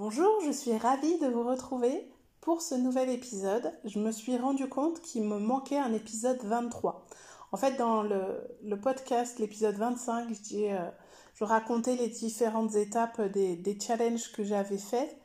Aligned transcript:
Bonjour, 0.00 0.40
je 0.46 0.52
suis 0.52 0.76
ravie 0.76 1.18
de 1.18 1.26
vous 1.26 1.42
retrouver 1.42 2.08
pour 2.40 2.62
ce 2.62 2.76
nouvel 2.76 3.10
épisode. 3.10 3.72
Je 3.84 3.98
me 3.98 4.12
suis 4.12 4.36
rendu 4.36 4.68
compte 4.68 5.00
qu'il 5.00 5.24
me 5.24 5.40
manquait 5.40 5.76
un 5.76 5.92
épisode 5.92 6.40
23. 6.44 7.04
En 7.50 7.56
fait, 7.56 7.72
dans 7.72 8.04
le, 8.04 8.76
podcast, 8.80 9.40
l'épisode 9.40 9.74
25, 9.74 10.28
euh, 10.54 10.90
je 11.34 11.42
racontais 11.42 11.96
les 11.96 12.06
différentes 12.06 12.76
étapes 12.76 13.20
des, 13.22 13.78
challenges 13.84 14.30
que 14.30 14.44
j'avais 14.44 14.78
faits 14.78 15.18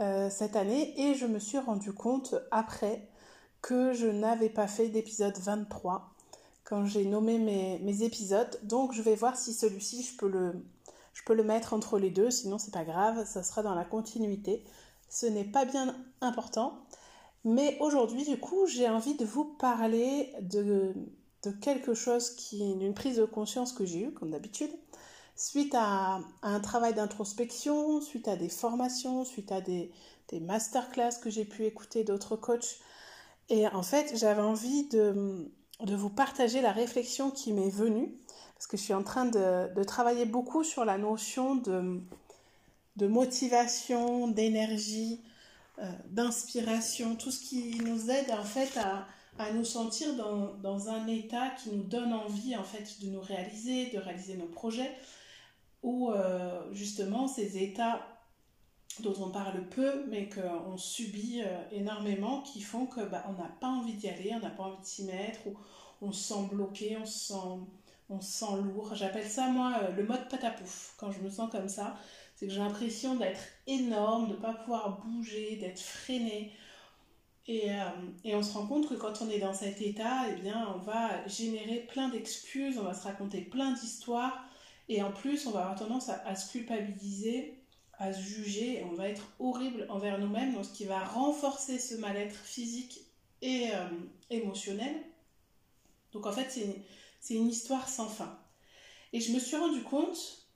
euh, 0.00 0.28
cette 0.28 0.56
année 0.56 0.92
et 1.00 1.14
je 1.14 1.24
me 1.24 1.38
suis 1.38 1.58
rendu 1.58 1.94
compte 1.94 2.34
après 2.50 3.08
que 3.62 3.94
je 3.94 4.08
n'avais 4.08 4.50
pas 4.50 4.66
fait 4.66 4.88
d'épisode 4.88 5.38
23 5.38 6.12
quand 6.64 6.84
j'ai 6.84 7.06
nommé 7.06 7.38
mes, 7.38 8.02
épisodes. 8.02 8.60
Donc, 8.62 8.92
je 8.92 9.00
vais 9.00 9.14
voir 9.14 9.38
si 9.38 9.54
celui-ci, 9.54 10.02
je 10.02 10.18
peux 10.18 10.28
le 10.28 10.52
je 11.12 11.22
peux 11.24 11.34
le 11.34 11.44
mettre 11.44 11.72
entre 11.72 11.98
les 11.98 12.10
deux, 12.10 12.30
sinon 12.30 12.58
c'est 12.58 12.72
pas 12.72 12.84
grave, 12.84 13.26
ça 13.26 13.42
sera 13.42 13.62
dans 13.62 13.74
la 13.74 13.84
continuité. 13.84 14.64
Ce 15.08 15.26
n'est 15.26 15.44
pas 15.44 15.64
bien 15.64 15.94
important. 16.20 16.86
Mais 17.44 17.76
aujourd'hui, 17.80 18.24
du 18.24 18.38
coup, 18.38 18.66
j'ai 18.66 18.88
envie 18.88 19.16
de 19.16 19.24
vous 19.24 19.44
parler 19.44 20.32
de, 20.40 20.94
quelque 21.60 21.92
chose 21.92 22.30
qui 22.30 22.62
est 22.62 22.72
une 22.72 22.94
prise 22.94 23.16
de 23.16 23.24
conscience 23.24 23.72
que 23.72 23.84
j'ai 23.84 24.04
eue, 24.04 24.12
comme 24.12 24.30
d'habitude, 24.30 24.70
suite 25.34 25.74
à, 25.76 26.20
un 26.42 26.60
travail 26.60 26.94
d'introspection, 26.94 28.00
suite 28.00 28.28
à 28.28 28.36
des 28.36 28.48
formations, 28.48 29.24
suite 29.24 29.50
à 29.52 29.60
des, 29.60 29.90
des 30.28 30.40
masterclass 30.40 31.18
que 31.20 31.30
j'ai 31.30 31.44
pu 31.44 31.64
écouter 31.66 32.04
d'autres 32.04 32.36
coachs. 32.36 32.78
Et 33.48 33.66
en 33.66 33.82
fait, 33.82 34.16
j'avais 34.16 34.40
envie 34.40 34.88
de, 34.88 35.50
de 35.82 35.96
vous 35.96 36.10
partager 36.10 36.60
la 36.60 36.72
réflexion 36.72 37.30
qui 37.30 37.52
m'est 37.52 37.70
venue 37.70 38.14
parce 38.62 38.66
que 38.68 38.76
je 38.76 38.82
suis 38.82 38.94
en 38.94 39.02
train 39.02 39.24
de, 39.24 39.82
travailler 39.82 40.24
beaucoup 40.24 40.62
sur 40.62 40.84
la 40.84 40.96
notion 40.96 41.56
de, 41.56 42.00
de 42.94 43.06
motivation, 43.08 44.28
d'énergie, 44.28 45.20
euh, 45.80 45.90
d'inspiration, 46.10 47.16
tout 47.16 47.32
ce 47.32 47.40
qui 47.40 47.80
nous 47.80 48.08
aide 48.08 48.30
en 48.30 48.44
fait 48.44 48.78
à, 48.78 49.08
nous 49.52 49.64
sentir 49.64 50.14
dans, 50.14 50.88
un 50.88 51.08
état 51.08 51.50
qui 51.60 51.70
nous 51.70 51.82
donne 51.82 52.12
envie 52.12 52.54
en 52.54 52.62
fait 52.62 53.02
de 53.04 53.10
nous 53.10 53.20
réaliser, 53.20 53.86
de 53.86 53.98
réaliser 53.98 54.36
nos 54.36 54.46
projets, 54.46 54.92
ou 55.82 56.12
euh, 56.12 56.62
justement 56.72 57.26
ces 57.26 57.60
états 57.60 58.00
dont 59.00 59.14
on 59.20 59.30
parle 59.30 59.68
peu 59.68 60.04
mais 60.08 60.28
qu'on 60.28 60.76
subit 60.76 61.42
euh, 61.44 61.62
énormément 61.70 62.42
qui 62.42 62.60
font 62.60 62.86
que 62.86 63.00
bah, 63.00 63.24
on 63.28 63.32
n'a 63.32 63.48
pas 63.60 63.68
envie 63.68 63.94
d'y 63.94 64.08
aller, 64.08 64.32
on 64.34 64.40
n'a 64.40 64.50
pas 64.50 64.64
envie 64.64 64.80
de 64.80 64.86
s'y 64.86 65.04
mettre, 65.04 65.46
ou 65.46 65.56
on 66.00 66.12
se 66.12 66.34
sent 66.34 66.48
bloqué, 66.50 66.96
on 66.98 67.06
se 67.06 67.34
sent 68.20 68.56
lourd. 68.62 68.94
J'appelle 68.94 69.28
ça, 69.28 69.48
moi, 69.48 69.74
euh, 69.82 69.92
le 69.92 70.04
mode 70.04 70.28
patapouf. 70.28 70.94
Quand 70.98 71.10
je 71.12 71.20
me 71.20 71.30
sens 71.30 71.50
comme 71.50 71.68
ça, 71.68 71.96
c'est 72.36 72.46
que 72.46 72.52
j'ai 72.52 72.60
l'impression 72.60 73.14
d'être 73.14 73.42
énorme, 73.66 74.28
de 74.28 74.32
ne 74.32 74.38
pas 74.38 74.54
pouvoir 74.54 75.00
bouger, 75.00 75.56
d'être 75.56 75.80
freiné. 75.80 76.52
Et, 77.48 77.70
euh, 77.72 77.84
et, 78.24 78.36
on 78.36 78.42
se 78.42 78.52
rend 78.52 78.66
compte 78.66 78.88
que 78.88 78.94
quand 78.94 79.20
on 79.22 79.28
est 79.28 79.40
dans 79.40 79.54
cet 79.54 79.80
état, 79.80 80.26
eh 80.30 80.40
bien, 80.40 80.68
on 80.74 80.78
va 80.78 81.26
générer 81.26 81.86
plein 81.88 82.08
d'excuses, 82.08 82.78
on 82.78 82.84
va 82.84 82.94
se 82.94 83.04
raconter 83.04 83.40
plein 83.40 83.72
d'histoires. 83.72 84.44
Et 84.88 85.02
en 85.02 85.12
plus, 85.12 85.46
on 85.46 85.50
va 85.50 85.60
avoir 85.60 85.78
tendance 85.78 86.08
à, 86.08 86.34
se 86.34 86.52
culpabiliser, 86.52 87.61
à 88.02 88.12
se 88.12 88.20
juger. 88.20 88.84
On 88.90 88.94
va 88.94 89.08
être 89.08 89.28
horrible 89.38 89.86
envers 89.88 90.18
nous-mêmes, 90.18 90.54
donc 90.54 90.64
ce 90.64 90.72
qui 90.72 90.84
va 90.84 91.04
renforcer 91.04 91.78
ce 91.78 91.94
mal-être 91.94 92.34
physique 92.34 93.00
et 93.40 93.70
euh, 93.72 93.88
émotionnel. 94.30 94.94
Donc 96.12 96.26
en 96.26 96.32
fait, 96.32 96.50
c'est 96.50 96.82
c'est 97.20 97.34
une 97.34 97.48
histoire 97.48 97.88
sans 97.88 98.08
fin. 98.08 98.36
Et 99.12 99.20
je 99.20 99.32
me 99.32 99.38
suis 99.38 99.56
rendu 99.56 99.82
compte 99.82 100.48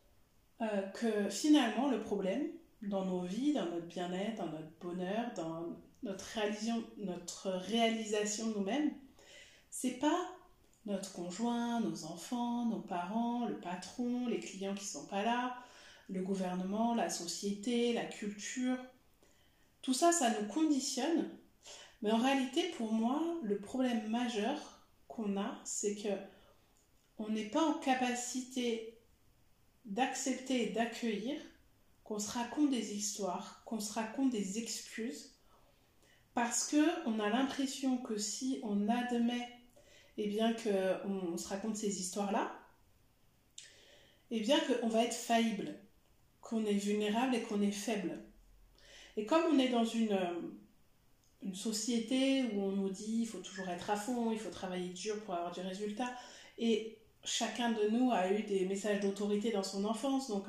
euh, 0.60 0.82
que 0.88 1.30
finalement, 1.30 1.88
le 1.88 2.00
problème 2.00 2.48
dans 2.82 3.04
nos 3.04 3.22
vies, 3.22 3.52
dans 3.52 3.66
notre 3.66 3.86
bien-être, 3.86 4.38
dans 4.38 4.50
notre 4.50 4.72
bonheur, 4.80 5.30
dans 5.36 5.68
notre 6.02 6.24
réalisation, 6.24 6.84
notre 6.98 7.50
réalisation 7.50 8.46
nous-mêmes, 8.56 8.90
c'est 9.70 9.98
pas 10.00 10.28
notre 10.86 11.12
conjoint, 11.12 11.80
nos 11.80 12.04
enfants, 12.04 12.66
nos 12.66 12.80
parents, 12.80 13.46
le 13.46 13.58
patron, 13.60 14.26
les 14.26 14.40
clients 14.40 14.74
qui 14.74 14.84
sont 14.84 15.06
pas 15.06 15.22
là, 15.22 15.56
le 16.08 16.22
gouvernement, 16.22 16.94
la 16.94 17.10
société, 17.10 17.92
la 17.92 18.04
culture. 18.04 18.78
Tout 19.82 19.94
ça, 19.94 20.12
ça 20.12 20.30
nous 20.30 20.46
conditionne. 20.48 21.30
Mais 22.02 22.10
en 22.10 22.18
réalité, 22.18 22.70
pour 22.76 22.92
moi, 22.92 23.22
le 23.42 23.58
problème 23.58 24.08
majeur 24.08 24.86
qu'on 25.08 25.36
a, 25.36 25.58
c'est 25.64 25.96
que 25.96 26.08
on 27.18 27.30
n'est 27.30 27.48
pas 27.48 27.64
en 27.64 27.74
capacité 27.74 28.98
d'accepter 29.84 30.68
et 30.68 30.72
d'accueillir 30.72 31.40
qu'on 32.04 32.18
se 32.18 32.30
raconte 32.30 32.70
des 32.70 32.94
histoires, 32.94 33.62
qu'on 33.64 33.80
se 33.80 33.92
raconte 33.92 34.30
des 34.30 34.58
excuses, 34.58 35.36
parce 36.34 36.68
que 36.68 37.08
on 37.08 37.18
a 37.18 37.30
l'impression 37.30 37.96
que 37.98 38.18
si 38.18 38.60
on 38.62 38.88
admet 38.88 39.48
eh 40.18 40.28
bien 40.28 40.52
qu'on 40.54 41.32
on 41.32 41.36
se 41.36 41.48
raconte 41.48 41.76
ces 41.76 42.00
histoires-là, 42.00 42.52
eh 44.30 44.40
bien 44.40 44.58
va 44.88 45.04
être 45.04 45.14
faillible, 45.14 45.78
qu'on 46.48 46.64
est 46.64 46.74
vulnérable 46.74 47.34
et 47.34 47.42
qu'on 47.42 47.60
est 47.60 47.72
faible. 47.72 48.18
Et 49.16 49.26
comme 49.26 49.42
on 49.52 49.58
est 49.58 49.68
dans 49.68 49.84
une, 49.84 50.18
une 51.42 51.54
société 51.54 52.44
où 52.52 52.62
on 52.62 52.72
nous 52.72 52.88
dit 52.88 53.22
il 53.22 53.26
faut 53.26 53.40
toujours 53.40 53.68
être 53.68 53.90
à 53.90 53.96
fond, 53.96 54.30
il 54.30 54.38
faut 54.38 54.50
travailler 54.50 54.90
dur 54.90 55.20
pour 55.24 55.34
avoir 55.34 55.52
du 55.52 55.60
résultat, 55.60 56.12
et 56.58 56.98
chacun 57.24 57.70
de 57.70 57.88
nous 57.88 58.12
a 58.12 58.30
eu 58.30 58.42
des 58.44 58.64
messages 58.66 59.00
d'autorité 59.00 59.50
dans 59.50 59.64
son 59.64 59.84
enfance. 59.84 60.28
Donc, 60.28 60.44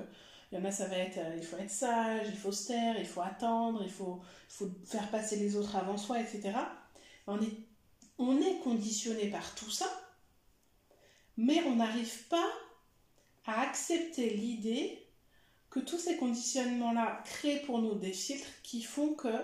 il 0.51 0.57
y 0.57 0.61
en 0.61 0.65
a, 0.65 0.71
ça 0.71 0.87
va 0.87 0.97
être 0.97 1.17
euh, 1.17 1.35
il 1.35 1.43
faut 1.43 1.57
être 1.57 1.71
sage, 1.71 2.27
il 2.29 2.37
faut 2.37 2.51
se 2.51 2.67
taire, 2.67 2.95
il 2.99 3.05
faut 3.05 3.21
attendre, 3.21 3.81
il 3.83 3.91
faut, 3.91 4.21
faut 4.47 4.69
faire 4.85 5.09
passer 5.09 5.37
les 5.37 5.55
autres 5.55 5.75
avant 5.75 5.97
soi, 5.97 6.21
etc. 6.21 6.53
On 7.25 7.41
est, 7.41 7.57
on 8.19 8.39
est 8.39 8.59
conditionné 8.59 9.29
par 9.29 9.55
tout 9.55 9.71
ça, 9.71 9.89
mais 11.37 11.63
on 11.65 11.75
n'arrive 11.75 12.27
pas 12.27 12.49
à 13.45 13.61
accepter 13.61 14.29
l'idée 14.29 15.06
que 15.77 15.85
tous 15.85 15.99
ces 15.99 16.17
conditionnements-là 16.17 17.21
créent 17.25 17.61
pour 17.61 17.79
nous 17.79 17.95
des 17.95 18.13
filtres 18.13 18.61
qui 18.63 18.81
font 18.81 19.13
que 19.13 19.35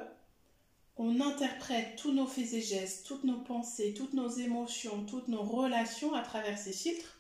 on 0.95 1.21
interprète 1.21 1.95
tous 1.95 2.11
nos 2.11 2.27
faits 2.27 2.53
et 2.53 2.61
gestes, 2.61 3.05
toutes 3.07 3.23
nos 3.23 3.39
pensées, 3.39 3.94
toutes 3.95 4.13
nos 4.13 4.29
émotions, 4.29 5.05
toutes 5.05 5.27
nos 5.27 5.44
relations 5.44 6.13
à 6.13 6.21
travers 6.21 6.57
ces 6.57 6.73
filtres 6.73 7.19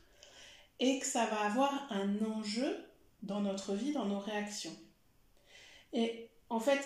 et 0.79 0.99
que 0.99 1.05
ça 1.05 1.25
va 1.25 1.41
avoir 1.41 1.91
un 1.91 2.23
enjeu 2.23 2.85
dans 3.23 3.41
notre 3.41 3.73
vie, 3.73 3.93
dans 3.93 4.05
nos 4.05 4.19
réactions. 4.19 4.75
Et 5.91 6.29
en 6.49 6.59
fait, 6.59 6.81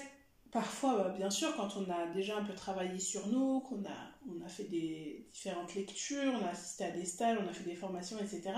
parfois, 0.52 0.98
bah, 0.98 1.10
bien 1.10 1.30
sûr, 1.30 1.56
quand 1.56 1.78
on 1.78 1.90
a 1.90 2.08
déjà 2.08 2.38
un 2.38 2.44
peu 2.44 2.54
travaillé 2.54 3.00
sur 3.00 3.28
nous, 3.28 3.62
qu'on 3.62 3.84
a, 3.86 4.12
on 4.30 4.46
a 4.46 4.50
fait 4.50 4.66
des 4.66 5.26
différentes 5.32 5.76
lectures, 5.76 6.34
on 6.42 6.46
a 6.46 6.50
assisté 6.50 6.86
à 6.86 6.92
des 6.92 7.06
stages, 7.06 7.38
on 7.42 7.50
a 7.50 7.54
fait 7.54 7.64
des 7.64 7.76
formations, 7.76 8.18
etc., 8.20 8.54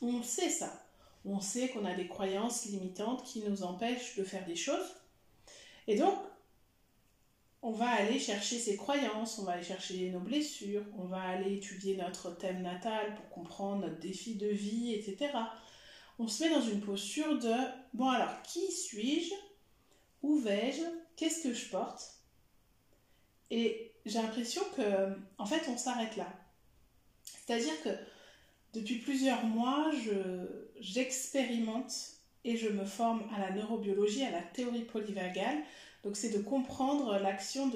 on 0.00 0.22
sait 0.22 0.50
ça. 0.50 0.89
On 1.24 1.40
sait 1.40 1.68
qu'on 1.68 1.84
a 1.84 1.94
des 1.94 2.08
croyances 2.08 2.64
limitantes 2.66 3.24
qui 3.24 3.40
nous 3.40 3.62
empêchent 3.62 4.16
de 4.16 4.24
faire 4.24 4.46
des 4.46 4.56
choses. 4.56 4.96
Et 5.86 5.96
donc, 5.96 6.16
on 7.62 7.72
va 7.72 7.90
aller 7.90 8.18
chercher 8.18 8.58
ses 8.58 8.76
croyances, 8.76 9.38
on 9.38 9.44
va 9.44 9.52
aller 9.52 9.62
chercher 9.62 10.10
nos 10.10 10.20
blessures, 10.20 10.84
on 10.96 11.04
va 11.04 11.20
aller 11.20 11.56
étudier 11.56 11.96
notre 11.96 12.30
thème 12.30 12.62
natal 12.62 13.14
pour 13.16 13.28
comprendre 13.28 13.82
notre 13.86 14.00
défi 14.00 14.36
de 14.36 14.48
vie, 14.48 14.94
etc. 14.94 15.32
On 16.18 16.26
se 16.26 16.42
met 16.42 16.50
dans 16.50 16.62
une 16.62 16.80
posture 16.80 17.38
de 17.38 17.54
bon 17.92 18.08
alors 18.08 18.40
qui 18.42 18.72
suis-je? 18.72 19.34
Où 20.22 20.38
vais-je? 20.38 20.82
Qu'est-ce 21.16 21.42
que 21.42 21.52
je 21.52 21.68
porte? 21.68 22.14
Et 23.50 23.92
j'ai 24.06 24.22
l'impression 24.22 24.62
que 24.76 25.14
en 25.36 25.44
fait 25.44 25.68
on 25.68 25.76
s'arrête 25.76 26.16
là. 26.16 26.32
C'est-à-dire 27.24 27.82
que 27.82 27.90
depuis 28.72 28.96
plusieurs 28.96 29.44
mois, 29.44 29.90
j'expérimente 30.80 31.92
et 32.44 32.56
je 32.56 32.68
me 32.68 32.84
forme 32.84 33.22
à 33.34 33.40
la 33.40 33.50
neurobiologie, 33.50 34.24
à 34.24 34.30
la 34.30 34.42
théorie 34.42 34.84
polyvagale 34.84 35.62
donc 36.04 36.16
c'est 36.16 36.30
de 36.30 36.42
comprendre 36.42 37.18
l'action 37.18 37.70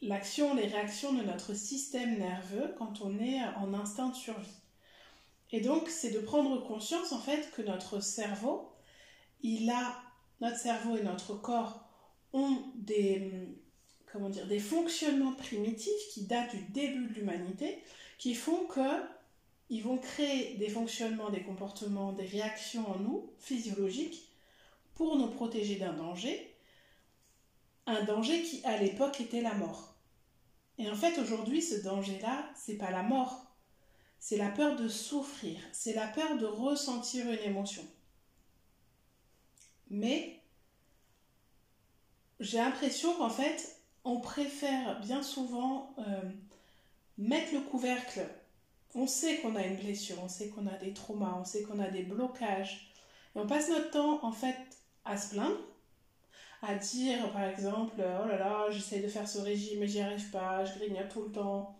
l'action, 0.00 0.54
les 0.54 0.66
réactions 0.66 1.12
de 1.12 1.22
notre 1.22 1.54
système 1.54 2.18
nerveux 2.18 2.74
quand 2.78 3.00
on 3.02 3.18
est 3.18 3.40
en 3.56 3.74
instinct 3.74 4.10
de 4.10 4.14
survie. 4.14 4.60
Et 5.50 5.60
donc 5.60 5.88
c'est 5.88 6.10
de 6.10 6.20
prendre 6.20 6.64
conscience 6.64 7.12
en 7.12 7.18
fait 7.18 7.50
que 7.52 7.62
notre 7.62 8.00
cerveau, 8.00 8.70
il 9.42 9.68
a 9.70 10.00
notre 10.40 10.56
cerveau 10.56 10.96
et 10.96 11.02
notre 11.02 11.34
corps 11.34 11.84
ont 12.32 12.62
des 12.76 13.32
comment 14.12 14.30
dire 14.30 14.46
des 14.46 14.60
fonctionnements 14.60 15.32
primitifs 15.32 16.08
qui 16.12 16.26
datent 16.26 16.54
du 16.54 16.62
début 16.72 17.08
de 17.08 17.14
l'humanité 17.14 17.82
qui 18.18 18.34
font 18.34 18.66
que 18.66 19.02
ils 19.70 19.82
vont 19.82 19.98
créer 19.98 20.54
des 20.54 20.68
fonctionnements, 20.68 21.30
des 21.30 21.42
comportements, 21.42 22.12
des 22.12 22.26
réactions 22.26 22.88
en 22.90 22.98
nous 22.98 23.32
physiologiques 23.38 24.28
pour 24.94 25.16
nous 25.16 25.28
protéger 25.28 25.76
d'un 25.76 25.92
danger 25.92 26.54
un 27.88 28.04
danger 28.04 28.42
qui 28.42 28.64
à 28.64 28.76
l'époque 28.76 29.20
était 29.20 29.40
la 29.40 29.54
mort. 29.54 29.94
Et 30.76 30.90
en 30.90 30.94
fait 30.94 31.18
aujourd'hui 31.18 31.62
ce 31.62 31.76
danger-là, 31.82 32.50
c'est 32.54 32.76
pas 32.76 32.90
la 32.90 33.02
mort, 33.02 33.46
c'est 34.20 34.36
la 34.36 34.50
peur 34.50 34.76
de 34.76 34.88
souffrir, 34.88 35.58
c'est 35.72 35.94
la 35.94 36.06
peur 36.06 36.36
de 36.36 36.44
ressentir 36.44 37.26
une 37.26 37.38
émotion. 37.38 37.84
Mais 39.90 40.42
j'ai 42.40 42.58
l'impression 42.58 43.14
qu'en 43.16 43.30
fait, 43.30 43.80
on 44.04 44.20
préfère 44.20 45.00
bien 45.00 45.22
souvent 45.22 45.94
euh, 45.98 46.22
mettre 47.16 47.54
le 47.54 47.60
couvercle. 47.60 48.28
On 48.94 49.06
sait 49.06 49.36
qu'on 49.38 49.54
a 49.56 49.64
une 49.64 49.76
blessure, 49.76 50.16
on 50.22 50.28
sait 50.28 50.48
qu'on 50.48 50.66
a 50.66 50.76
des 50.76 50.92
traumas, 50.92 51.36
on 51.40 51.44
sait 51.44 51.62
qu'on 51.62 51.78
a 51.78 51.88
des 51.88 52.02
blocages. 52.02 52.92
Et 53.36 53.38
on 53.38 53.46
passe 53.46 53.68
notre 53.68 53.90
temps, 53.90 54.24
en 54.24 54.32
fait, 54.32 54.56
à 55.04 55.16
se 55.16 55.34
plaindre, 55.34 55.58
à 56.62 56.74
dire, 56.74 57.30
par 57.32 57.44
exemple, 57.44 57.96
oh 57.98 58.28
là 58.28 58.38
là, 58.38 58.70
j'essaie 58.70 59.00
de 59.00 59.08
faire 59.08 59.28
ce 59.28 59.38
régime 59.38 59.80
mais 59.80 59.88
j'y 59.88 60.00
arrive 60.00 60.30
pas, 60.30 60.64
je 60.64 60.78
grignote 60.78 61.08
tout 61.08 61.22
le 61.22 61.32
temps. 61.32 61.78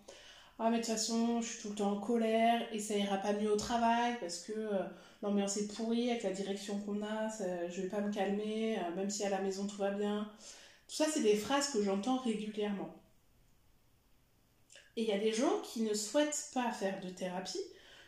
Ah, 0.58 0.70
mais 0.70 0.78
de 0.78 0.82
toute 0.82 0.93
façon, 0.93 1.40
je 1.40 1.46
suis 1.46 1.62
tout 1.62 1.69
le 1.70 1.75
temps 1.76 1.93
en 1.93 2.00
colère 2.00 2.62
et 2.72 2.81
ça 2.81 2.96
ira 2.96 3.19
pas 3.19 3.32
mieux 3.32 3.52
au 3.52 3.56
travail 3.56 4.16
parce 4.20 4.38
que 4.38 4.52
euh, 4.52 4.82
l'ambiance 5.22 5.56
est 5.56 5.69
pourrie 5.72 6.10
avec 6.10 6.25
la 6.25 6.32
direction 6.32 6.81
qu'on 6.81 7.00
a, 7.02 7.28
je 7.70 7.82
vais 7.82 7.88
pas 7.88 8.00
me 8.00 8.12
calmer, 8.12 8.76
euh, 8.78 8.94
même 8.96 9.08
si 9.08 9.25
à 9.25 9.31
la 9.31 9.40
maison 9.40 9.66
tout 9.69 9.76
va 9.76 9.93
bien. 9.93 10.28
Tout 10.88 10.96
ça, 10.96 11.06
c'est 11.12 11.22
des 11.22 11.37
phrases 11.37 11.70
que 11.70 11.82
j'entends 11.82 12.19
régulièrement. 12.19 12.93
Et 14.98 15.02
il 15.02 15.08
y 15.08 15.12
a 15.12 15.18
des 15.18 15.32
gens 15.32 15.60
qui 15.60 15.82
ne 15.82 15.94
souhaitent 15.94 16.50
pas 16.52 16.72
faire 16.72 17.00
de 17.00 17.08
thérapie, 17.08 17.62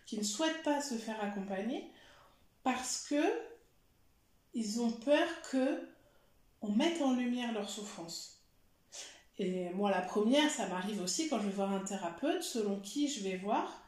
qui 0.07 0.19
ne 0.19 0.25
souhaitent 0.25 0.65
pas 0.65 0.83
se 0.83 0.95
faire 0.95 1.23
accompagner 1.23 1.89
parce 2.65 3.07
que 3.09 3.23
ils 4.55 4.81
ont 4.81 4.91
peur 4.91 5.29
que 5.53 5.89
on 6.63 6.73
mette 6.73 7.01
en 7.01 7.15
lumière 7.15 7.53
leur 7.53 7.71
souffrance. 7.71 8.43
Et 9.39 9.71
moi, 9.71 9.93
la 9.93 10.01
première, 10.01 10.51
ça 10.51 10.67
m'arrive 10.67 11.01
aussi 11.01 11.29
quand 11.29 11.39
je 11.39 11.47
vais 11.47 11.53
voir 11.53 11.73
un 11.73 11.85
thérapeute, 11.85 12.43
selon 12.43 12.81
qui 12.81 13.07
je 13.07 13.23
vais 13.23 13.37
voir, 13.37 13.87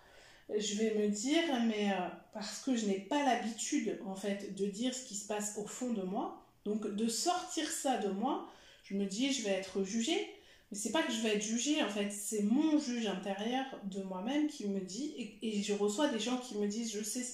je 0.57 0.77
vais 0.77 0.95
me 0.95 1.09
dire, 1.09 1.43
mais 1.67 1.91
euh, 1.91 2.09
parce 2.33 2.61
que 2.61 2.77
je 2.77 2.87
n'ai 2.87 3.01
pas 3.01 3.25
l'habitude, 3.25 4.01
en 4.07 4.15
fait, 4.15 4.55
de 4.55 4.67
dire 4.67 4.95
ce 4.95 5.05
qui 5.05 5.17
se 5.17 5.27
passe 5.27 5.59
au 5.59 5.67
fond 5.67 5.93
de 5.93 6.03
moi, 6.03 6.47
donc 6.65 6.87
de 6.87 7.09
sortir 7.09 7.69
ça 7.69 7.97
de 7.97 8.11
moi, 8.11 8.49
je 8.85 8.95
me 8.95 9.07
dis, 9.07 9.33
je 9.33 9.43
vais 9.43 9.51
être 9.51 9.83
jugée. 9.83 10.42
Mais 10.73 10.79
c'est 10.79 10.91
pas 10.91 11.03
que 11.03 11.13
je 11.13 11.21
vais 11.21 11.37
être 11.37 11.43
jugée, 11.43 11.83
en 11.83 11.89
fait, 11.91 12.11
c'est 12.11 12.43
mon 12.45 12.79
juge 12.79 13.07
intérieur 13.07 13.67
de 13.85 14.03
moi-même 14.03 14.49
qui 14.49 14.67
me 14.67 14.81
dit, 14.81 15.37
et, 15.43 15.63
je 15.63 15.75
reçois 15.75 16.09
des 16.09 16.19
gens 16.19 16.39
qui 16.39 16.57
me 16.57 16.67
disent, 16.67 16.91
je 16.91 17.03
sais, 17.03 17.27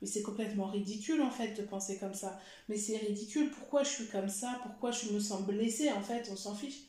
mais 0.00 0.08
c'est 0.08 0.22
complètement 0.22 0.66
ridicule, 0.66 1.22
en 1.22 1.30
fait, 1.30 1.54
de 1.54 1.62
penser 1.62 1.98
comme 1.98 2.14
ça. 2.14 2.40
Mais 2.68 2.76
c'est 2.76 2.96
ridicule, 2.96 3.52
pourquoi 3.52 3.84
je 3.84 3.90
suis 3.90 4.06
comme 4.08 4.28
ça, 4.28 4.58
pourquoi 4.64 4.90
je 4.90 5.10
me 5.10 5.20
sens 5.20 5.42
blessée, 5.42 5.92
en 5.92 6.02
fait, 6.02 6.28
on 6.32 6.34
s'en 6.34 6.56
fiche. 6.56 6.80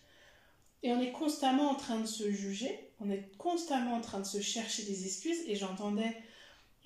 Et 0.82 0.92
on 0.92 1.00
est 1.00 1.12
constamment 1.12 1.70
en 1.70 1.76
train 1.76 2.00
de 2.00 2.08
se 2.08 2.32
juger, 2.32 2.90
on 3.00 3.12
est 3.12 3.30
constamment 3.38 3.94
en 3.94 4.02
train 4.02 4.20
de 4.20 4.26
se 4.26 4.42
chercher 4.42 4.86
des 4.86 5.06
excuses, 5.06 5.42
et 5.46 5.56
j'entendais 5.56 6.18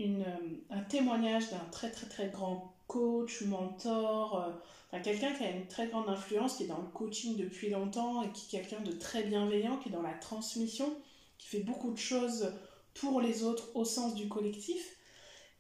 euh, 0.02 0.36
un 0.70 0.82
témoignage 0.82 1.50
d'un 1.50 1.66
très 1.72 1.92
très 1.92 2.08
très 2.08 2.28
grand 2.28 2.77
coach, 2.88 3.42
mentor, 3.42 4.56
euh, 4.94 5.00
quelqu'un 5.04 5.34
qui 5.34 5.44
a 5.44 5.52
une 5.52 5.68
très 5.68 5.88
grande 5.88 6.10
influence, 6.10 6.56
qui 6.56 6.64
est 6.64 6.68
dans 6.68 6.82
le 6.82 6.88
coaching 6.94 7.36
depuis 7.36 7.70
longtemps 7.70 8.24
et 8.24 8.32
qui 8.32 8.56
est 8.56 8.62
quelqu'un 8.62 8.82
de 8.82 8.94
très 8.94 9.24
bienveillant, 9.24 9.78
qui 9.78 9.90
est 9.90 9.92
dans 9.92 10.02
la 10.02 10.14
transmission, 10.14 10.94
qui 11.38 11.48
fait 11.48 11.60
beaucoup 11.60 11.92
de 11.92 11.98
choses 11.98 12.54
pour 12.94 13.22
les 13.22 13.44
autres 13.44 13.70
au 13.76 13.86
sens 13.86 14.16
du 14.16 14.28
collectif. 14.28 14.96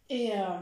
Et, 0.09 0.31
euh, 0.33 0.59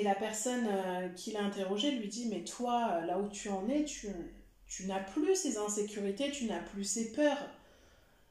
la 0.00 0.14
personne 0.14 0.68
euh, 0.70 1.08
qui 1.08 1.32
l'a 1.32 1.42
interrogé 1.42 1.90
lui 1.90 2.06
dit, 2.06 2.28
mais 2.28 2.44
toi, 2.44 3.00
là 3.04 3.18
où 3.18 3.28
tu 3.28 3.48
en 3.48 3.68
es, 3.68 3.84
tu 3.84 4.86
n'as 4.86 5.00
plus 5.00 5.34
ces 5.34 5.58
insécurités, 5.58 6.30
tu 6.30 6.44
n'as 6.44 6.60
plus 6.60 6.84
ces 6.84 7.10
peurs. 7.10 7.48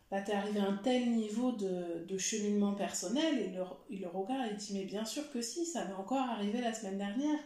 Là, 0.10 0.22
tu 0.22 0.32
es 0.32 0.34
arrivé 0.34 0.60
à 0.60 0.66
un 0.66 0.78
tel 0.78 1.12
niveau 1.12 1.52
de, 1.52 2.06
de 2.08 2.18
cheminement 2.18 2.74
personnel, 2.74 3.40
et 3.40 3.50
le, 3.50 3.64
il 3.90 4.02
le 4.02 4.08
regarde 4.08 4.52
et 4.52 4.56
dit, 4.56 4.74
mais 4.74 4.86
bien 4.86 5.04
sûr 5.04 5.30
que 5.32 5.42
si, 5.42 5.66
ça 5.66 5.86
m'est 5.86 5.94
encore 5.94 6.30
arrivé 6.30 6.62
la 6.62 6.74
semaine 6.74 6.98
dernière 6.98 7.40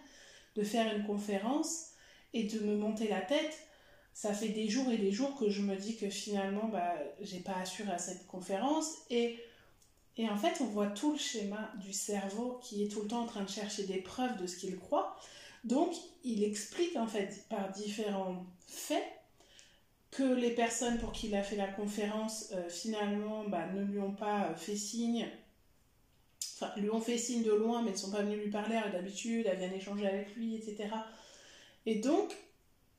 de 0.55 0.63
faire 0.63 0.95
une 0.95 1.05
conférence 1.05 1.87
et 2.33 2.43
de 2.43 2.59
me 2.59 2.75
monter 2.75 3.07
la 3.07 3.21
tête. 3.21 3.67
Ça 4.13 4.33
fait 4.33 4.49
des 4.49 4.67
jours 4.67 4.91
et 4.91 4.97
des 4.97 5.11
jours 5.11 5.35
que 5.37 5.49
je 5.49 5.61
me 5.61 5.75
dis 5.75 5.95
que 5.95 6.09
finalement, 6.09 6.67
bah, 6.67 6.95
j'ai 7.21 7.39
pas 7.39 7.55
assuré 7.55 7.91
à 7.91 7.97
cette 7.97 8.27
conférence. 8.27 8.93
Et, 9.09 9.39
et 10.17 10.29
en 10.29 10.37
fait, 10.37 10.61
on 10.61 10.65
voit 10.65 10.87
tout 10.87 11.13
le 11.13 11.17
schéma 11.17 11.71
du 11.79 11.93
cerveau 11.93 12.59
qui 12.61 12.83
est 12.83 12.89
tout 12.89 13.01
le 13.01 13.07
temps 13.07 13.21
en 13.21 13.25
train 13.25 13.43
de 13.43 13.49
chercher 13.49 13.83
des 13.83 14.01
preuves 14.01 14.39
de 14.41 14.45
ce 14.47 14.57
qu'il 14.57 14.77
croit. 14.77 15.15
Donc, 15.63 15.93
il 16.23 16.43
explique 16.43 16.95
en 16.97 17.07
fait 17.07 17.45
par 17.49 17.71
différents 17.71 18.45
faits 18.67 19.03
que 20.11 20.23
les 20.23 20.51
personnes 20.51 20.97
pour 20.99 21.13
qui 21.13 21.27
il 21.27 21.35
a 21.35 21.43
fait 21.43 21.55
la 21.55 21.67
conférence, 21.67 22.49
euh, 22.51 22.69
finalement, 22.69 23.45
bah, 23.47 23.67
ne 23.73 23.83
lui 23.83 23.99
ont 23.99 24.13
pas 24.13 24.49
euh, 24.49 24.55
fait 24.55 24.75
signe 24.75 25.27
enfin, 26.61 26.73
lui 26.79 26.89
ont 26.89 27.01
fait 27.01 27.17
signe 27.17 27.43
de 27.43 27.51
loin, 27.51 27.81
mais 27.81 27.91
ne 27.91 27.95
sont 27.95 28.11
pas 28.11 28.21
venus 28.21 28.39
lui 28.43 28.51
parler 28.51 28.79
d'habitude, 28.91 29.47
elles 29.49 29.57
viennent 29.57 29.73
échanger 29.73 30.07
avec 30.07 30.35
lui, 30.35 30.55
etc. 30.55 30.89
Et 31.85 31.95
donc, 31.95 32.35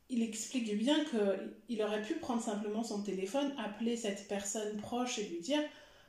il 0.08 0.22
explique 0.22 0.76
bien 0.76 0.96
qu'il 1.04 1.82
aurait 1.82 2.02
pu 2.02 2.14
prendre 2.14 2.42
simplement 2.42 2.82
son 2.82 3.02
téléphone, 3.02 3.54
appeler 3.58 3.96
cette 3.96 4.28
personne 4.28 4.76
proche 4.78 5.18
et 5.18 5.24
lui 5.24 5.40
dire 5.40 5.60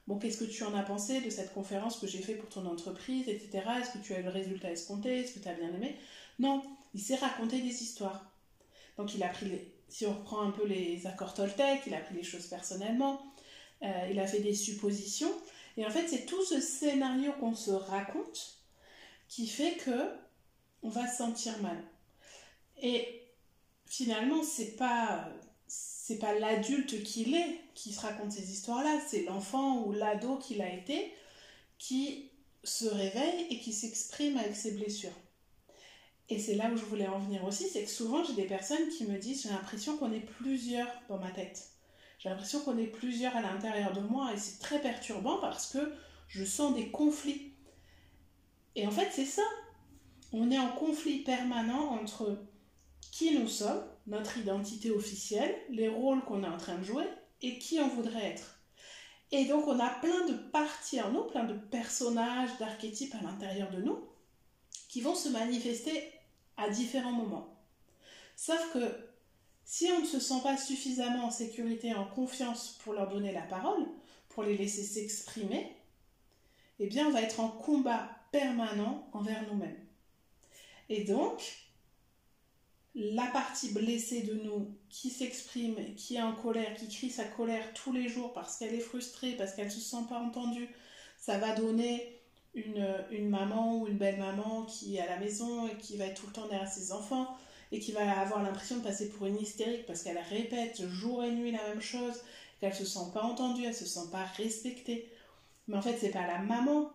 Bon, 0.06 0.20
qu'est-ce 0.20 0.38
que 0.38 0.44
tu 0.44 0.64
en 0.64 0.76
as 0.76 0.84
pensé 0.84 1.22
de 1.22 1.30
cette 1.30 1.54
conférence 1.54 1.98
que 1.98 2.08
j'ai 2.08 2.22
fait 2.22 2.36
pour 2.36 2.50
ton 2.50 2.66
entreprise, 2.66 3.30
etc. 3.30 3.64
Est-ce 3.80 3.98
que 3.98 4.04
tu 4.04 4.14
as 4.14 4.20
eu 4.20 4.24
le 4.24 4.30
résultat 4.30 4.70
escompté? 4.70 5.20
Est-ce 5.20 5.36
que 5.36 5.40
tu 5.40 5.48
as 5.48 5.54
bien 5.54 5.74
aimé? 5.74 5.96
Non, 6.40 6.62
il 6.94 7.00
s'est 7.00 7.16
raconté 7.16 7.62
des 7.62 7.82
histoires. 7.82 8.30
Donc, 8.98 9.16
il 9.16 9.24
a 9.24 9.30
pris 9.30 9.46
les. 9.46 9.74
Si 9.94 10.08
on 10.08 10.14
reprend 10.14 10.42
un 10.42 10.50
peu 10.50 10.66
les 10.66 11.06
accords 11.06 11.36
Toltec, 11.36 11.84
il 11.86 11.94
a 11.94 12.00
pris 12.00 12.16
les 12.16 12.24
choses 12.24 12.48
personnellement, 12.48 13.22
euh, 13.84 14.08
il 14.10 14.20
a 14.20 14.26
fait 14.26 14.40
des 14.40 14.56
suppositions, 14.56 15.32
et 15.78 15.86
en 15.86 15.92
fait, 15.92 16.08
c'est 16.08 16.26
tout 16.26 16.44
ce 16.44 16.60
scénario 16.60 17.32
qu'on 17.34 17.54
se 17.54 17.70
raconte 17.70 18.58
qui 19.28 19.46
fait 19.46 19.74
que 19.74 20.10
on 20.82 20.90
va 20.90 21.08
se 21.08 21.18
sentir 21.18 21.62
mal. 21.62 21.78
Et 22.82 23.22
finalement, 23.86 24.44
c'est 24.44 24.76
pas 24.78 25.30
c'est 25.68 26.18
pas 26.18 26.34
l'adulte 26.40 27.04
qu'il 27.04 27.36
est 27.36 27.62
qui 27.76 27.94
se 27.94 28.02
raconte 28.02 28.32
ces 28.32 28.52
histoires-là, 28.52 29.00
c'est 29.08 29.24
l'enfant 29.26 29.84
ou 29.84 29.92
l'ado 29.92 30.38
qu'il 30.38 30.64
a 30.64 30.74
été 30.74 31.14
qui 31.78 32.32
se 32.64 32.86
réveille 32.86 33.46
et 33.52 33.60
qui 33.60 33.74
s'exprime 33.74 34.38
avec 34.38 34.56
ses 34.56 34.72
blessures. 34.72 35.23
Et 36.34 36.40
c'est 36.40 36.56
là 36.56 36.72
où 36.74 36.76
je 36.76 36.84
voulais 36.86 37.08
en 37.08 37.20
venir 37.20 37.44
aussi, 37.46 37.70
c'est 37.70 37.84
que 37.84 37.90
souvent 37.92 38.24
j'ai 38.24 38.34
des 38.34 38.48
personnes 38.48 38.90
qui 38.90 39.06
me 39.06 39.20
disent 39.20 39.44
j'ai 39.44 39.50
l'impression 39.50 39.98
qu'on 39.98 40.12
est 40.12 40.20
plusieurs 40.20 40.88
dans 41.08 41.20
ma 41.20 41.30
tête. 41.30 41.70
J'ai 42.18 42.30
l'impression 42.30 42.62
qu'on 42.62 42.80
est 42.80 42.88
plusieurs 42.88 43.36
à 43.36 43.42
l'intérieur 43.42 43.94
de 43.94 44.00
moi 44.00 44.34
et 44.34 44.38
c'est 44.38 44.58
très 44.60 44.82
perturbant 44.82 45.40
parce 45.40 45.72
que 45.72 45.94
je 46.28 46.44
sens 46.44 46.74
des 46.74 46.90
conflits. 46.90 47.54
Et 48.76 48.88
en 48.88 48.90
fait, 48.90 49.10
c'est 49.12 49.28
ça. 49.28 49.44
On 50.32 50.50
est 50.50 50.58
en 50.58 50.70
conflit 50.70 51.20
permanent 51.20 51.92
entre 52.02 52.40
qui 53.12 53.38
nous 53.38 53.48
sommes, 53.48 53.86
notre 54.08 54.40
identité 54.40 54.90
officielle, 54.90 55.56
les 55.70 55.88
rôles 55.88 56.24
qu'on 56.24 56.44
est 56.44 56.48
en 56.48 56.58
train 56.58 56.80
de 56.80 56.84
jouer 56.84 57.06
et 57.44 57.60
qui 57.60 57.80
on 57.80 57.90
voudrait 57.90 58.32
être. 58.32 58.60
Et 59.32 59.46
donc 59.46 59.68
on 59.68 59.80
a 59.80 59.90
plein 59.90 60.26
de 60.26 60.34
parties 60.34 61.00
en 61.00 61.12
nous, 61.12 61.26
plein 61.26 61.44
de 61.44 61.54
personnages, 61.54 62.58
d'archétypes 62.58 63.14
à 63.14 63.22
l'intérieur 63.22 63.70
de 63.70 63.84
nous 63.84 64.00
qui 64.94 65.02
vont 65.02 65.16
se 65.16 65.30
manifester 65.30 66.13
à 66.58 66.70
différents 66.70 67.12
moments. 67.12 67.58
Sauf 68.36 68.72
que 68.74 68.80
si 69.66 69.88
on 69.92 70.02
ne 70.02 70.06
se 70.06 70.20
sent 70.20 70.42
pas 70.44 70.58
suffisamment 70.58 71.26
en 71.26 71.32
sécurité, 71.32 71.94
en 71.94 72.06
confiance 72.06 72.80
pour 72.84 72.94
leur 72.94 73.08
donner 73.08 73.32
la 73.32 73.42
parole, 73.42 73.86
pour 74.30 74.44
les 74.44 74.58
laisser 74.58 74.84
s'exprimer, 74.84 75.76
eh 76.80 76.88
bien 76.88 77.08
on 77.08 77.12
va 77.12 77.22
être 77.22 77.40
en 77.40 77.50
combat 77.50 78.10
permanent 78.32 79.08
envers 79.14 79.48
nous-mêmes. 79.48 79.78
Et 80.90 81.04
donc, 81.04 81.64
la 82.96 83.26
partie 83.28 83.72
blessée 83.72 84.22
de 84.22 84.34
nous 84.34 84.78
qui 84.90 85.10
s'exprime, 85.10 85.96
qui 85.96 86.16
est 86.16 86.22
en 86.22 86.34
colère, 86.34 86.76
qui 86.76 86.88
crie 86.90 87.10
sa 87.10 87.24
colère 87.24 87.74
tous 87.74 87.92
les 87.92 88.08
jours 88.08 88.34
parce 88.34 88.58
qu'elle 88.58 88.74
est 88.74 88.80
frustrée, 88.80 89.32
parce 89.34 89.54
qu'elle 89.54 89.68
ne 89.68 89.72
se 89.72 89.80
sent 89.80 90.06
pas 90.10 90.20
entendue, 90.20 90.70
ça 91.18 91.38
va 91.38 91.56
donner 91.56 92.22
une, 92.54 92.88
une 93.12 93.30
maman 93.30 93.80
ou 93.80 93.88
une 93.88 93.98
belle 93.98 94.20
maman 94.20 94.64
qui 94.64 94.98
est 94.98 95.02
à 95.02 95.08
la 95.08 95.18
maison 95.18 95.68
et 95.68 95.76
qui 95.78 95.98
va 95.98 96.06
être 96.06 96.22
tout 96.22 96.28
le 96.28 96.34
temps 96.34 96.48
derrière 96.48 96.72
ses 96.72 96.92
enfants 96.92 97.36
et 97.72 97.80
qui 97.80 97.92
va 97.92 98.20
avoir 98.20 98.44
l'impression 98.44 98.78
de 98.78 98.84
passer 98.84 99.10
pour 99.10 99.26
une 99.26 99.40
hystérique 99.40 99.86
parce 99.88 100.04
qu'elle 100.04 100.20
répète 100.30 100.88
jour 100.88 101.24
et 101.24 101.32
nuit 101.32 101.52
la 101.52 101.68
même 101.70 101.82
chose, 101.82 102.22
qu'elle 102.60 102.74
se 102.74 102.86
sent 102.86 103.12
pas 103.14 103.24
entendue, 103.24 103.66
elle 103.66 103.74
se 103.74 103.86
sent 103.86 104.10
pas 104.12 104.26
respectée. 104.38 105.10
Mais 105.68 105.78
en 105.78 105.82
fait, 105.82 105.98
c'est 106.00 106.12
pas 106.12 106.28
la 106.28 106.40
maman, 106.40 106.92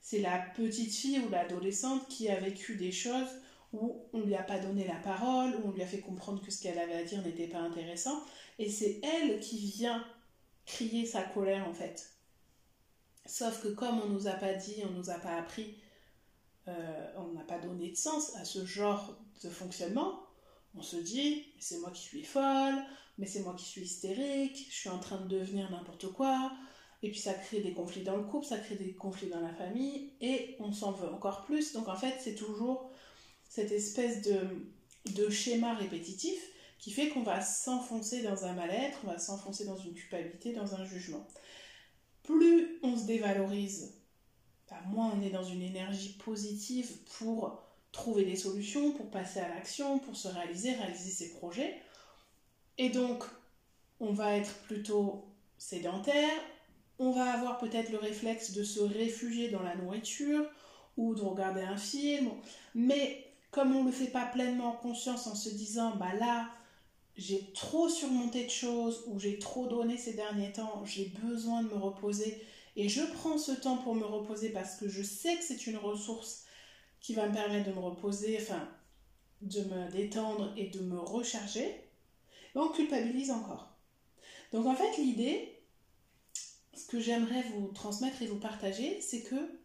c'est 0.00 0.20
la 0.20 0.38
petite 0.38 0.94
fille 0.94 1.18
ou 1.20 1.28
l'adolescente 1.30 2.06
qui 2.08 2.28
a 2.28 2.38
vécu 2.38 2.76
des 2.76 2.92
choses 2.92 3.28
où 3.72 4.04
on 4.12 4.20
lui 4.20 4.34
a 4.34 4.42
pas 4.42 4.58
donné 4.58 4.86
la 4.86 4.96
parole, 4.96 5.56
où 5.56 5.68
on 5.68 5.72
lui 5.72 5.82
a 5.82 5.86
fait 5.86 6.00
comprendre 6.00 6.42
que 6.42 6.50
ce 6.50 6.62
qu'elle 6.62 6.78
avait 6.78 6.94
à 6.94 7.04
dire 7.04 7.22
n'était 7.22 7.48
pas 7.48 7.58
intéressant, 7.58 8.22
et 8.58 8.70
c'est 8.70 9.00
elle 9.02 9.40
qui 9.40 9.58
vient 9.58 10.04
crier 10.66 11.06
sa 11.06 11.22
colère 11.22 11.66
en 11.68 11.72
fait. 11.72 12.11
Sauf 13.26 13.62
que 13.62 13.68
comme 13.68 14.00
on 14.00 14.08
nous 14.08 14.26
a 14.26 14.32
pas 14.32 14.54
dit, 14.54 14.82
on 14.84 14.92
nous 14.92 15.10
a 15.10 15.14
pas 15.14 15.36
appris, 15.36 15.76
euh, 16.68 17.12
on 17.16 17.32
n'a 17.32 17.44
pas 17.44 17.58
donné 17.58 17.90
de 17.90 17.96
sens 17.96 18.36
à 18.36 18.44
ce 18.44 18.64
genre 18.64 19.16
de 19.42 19.48
fonctionnement, 19.48 20.20
on 20.74 20.82
se 20.82 20.96
dit, 20.96 21.44
c'est 21.58 21.78
moi 21.78 21.90
qui 21.90 22.02
suis 22.02 22.24
folle, 22.24 22.74
mais 23.18 23.26
c'est 23.26 23.40
moi 23.40 23.54
qui 23.54 23.64
suis 23.64 23.82
hystérique, 23.82 24.66
je 24.70 24.74
suis 24.74 24.88
en 24.88 24.98
train 24.98 25.20
de 25.20 25.28
devenir 25.28 25.70
n'importe 25.70 26.12
quoi, 26.12 26.52
et 27.02 27.10
puis 27.10 27.18
ça 27.18 27.34
crée 27.34 27.60
des 27.60 27.72
conflits 27.72 28.04
dans 28.04 28.16
le 28.16 28.24
couple, 28.24 28.46
ça 28.46 28.58
crée 28.58 28.76
des 28.76 28.94
conflits 28.94 29.28
dans 29.28 29.40
la 29.40 29.52
famille, 29.52 30.12
et 30.20 30.56
on 30.60 30.72
s'en 30.72 30.92
veut 30.92 31.08
encore 31.08 31.44
plus. 31.44 31.72
Donc 31.72 31.88
en 31.88 31.96
fait, 31.96 32.14
c'est 32.20 32.34
toujours 32.34 32.90
cette 33.48 33.72
espèce 33.72 34.22
de, 34.22 34.40
de 35.14 35.28
schéma 35.28 35.74
répétitif 35.74 36.40
qui 36.78 36.90
fait 36.90 37.08
qu'on 37.10 37.22
va 37.22 37.40
s'enfoncer 37.40 38.22
dans 38.22 38.44
un 38.44 38.54
mal-être, 38.54 38.98
on 39.04 39.08
va 39.08 39.18
s'enfoncer 39.18 39.64
dans 39.64 39.76
une 39.76 39.94
culpabilité, 39.94 40.52
dans 40.52 40.74
un 40.74 40.84
jugement. 40.84 41.26
Plus 42.22 42.78
on 42.82 42.96
se 42.96 43.06
dévalorise, 43.06 43.94
bah, 44.70 44.80
moins 44.86 45.12
on 45.16 45.22
est 45.22 45.30
dans 45.30 45.44
une 45.44 45.62
énergie 45.62 46.16
positive 46.24 46.90
pour 47.18 47.60
trouver 47.90 48.24
des 48.24 48.36
solutions, 48.36 48.92
pour 48.92 49.10
passer 49.10 49.40
à 49.40 49.48
l'action, 49.48 49.98
pour 49.98 50.16
se 50.16 50.28
réaliser, 50.28 50.72
réaliser 50.72 51.10
ses 51.10 51.30
projets. 51.34 51.80
Et 52.78 52.88
donc, 52.88 53.24
on 54.00 54.12
va 54.12 54.36
être 54.36 54.54
plutôt 54.62 55.24
sédentaire, 55.58 56.32
on 56.98 57.12
va 57.12 57.32
avoir 57.32 57.58
peut-être 57.58 57.90
le 57.90 57.98
réflexe 57.98 58.52
de 58.52 58.64
se 58.64 58.80
réfugier 58.80 59.50
dans 59.50 59.62
la 59.62 59.76
nourriture 59.76 60.44
ou 60.96 61.14
de 61.14 61.20
regarder 61.20 61.62
un 61.62 61.76
film, 61.76 62.30
mais 62.74 63.26
comme 63.50 63.76
on 63.76 63.82
ne 63.82 63.90
le 63.90 63.92
fait 63.92 64.06
pas 64.06 64.24
pleinement 64.26 64.70
en 64.70 64.76
conscience 64.76 65.26
en 65.26 65.34
se 65.34 65.50
disant, 65.50 65.96
bah 65.96 66.14
là, 66.18 66.48
j'ai 67.16 67.52
trop 67.52 67.88
surmonté 67.88 68.44
de 68.44 68.50
choses 68.50 69.04
ou 69.06 69.18
j'ai 69.18 69.38
trop 69.38 69.66
donné 69.66 69.96
ces 69.96 70.14
derniers 70.14 70.52
temps, 70.52 70.84
j'ai 70.84 71.06
besoin 71.22 71.62
de 71.62 71.68
me 71.68 71.78
reposer 71.78 72.42
et 72.76 72.88
je 72.88 73.02
prends 73.14 73.38
ce 73.38 73.52
temps 73.52 73.76
pour 73.76 73.94
me 73.94 74.04
reposer 74.04 74.48
parce 74.48 74.76
que 74.76 74.88
je 74.88 75.02
sais 75.02 75.36
que 75.36 75.44
c'est 75.44 75.66
une 75.66 75.76
ressource 75.76 76.44
qui 77.00 77.14
va 77.14 77.28
me 77.28 77.34
permettre 77.34 77.68
de 77.68 77.74
me 77.74 77.80
reposer, 77.80 78.38
enfin, 78.40 78.68
de 79.42 79.60
me 79.64 79.90
détendre 79.90 80.52
et 80.56 80.68
de 80.68 80.80
me 80.80 80.98
recharger, 80.98 81.82
on 82.54 82.68
culpabilise 82.68 83.30
encore. 83.30 83.68
Donc 84.52 84.66
en 84.66 84.74
fait, 84.74 84.96
l'idée, 84.98 85.58
ce 86.74 86.86
que 86.86 87.00
j'aimerais 87.00 87.42
vous 87.54 87.68
transmettre 87.68 88.22
et 88.22 88.26
vous 88.26 88.38
partager, 88.38 89.00
c'est 89.00 89.22
que 89.22 89.58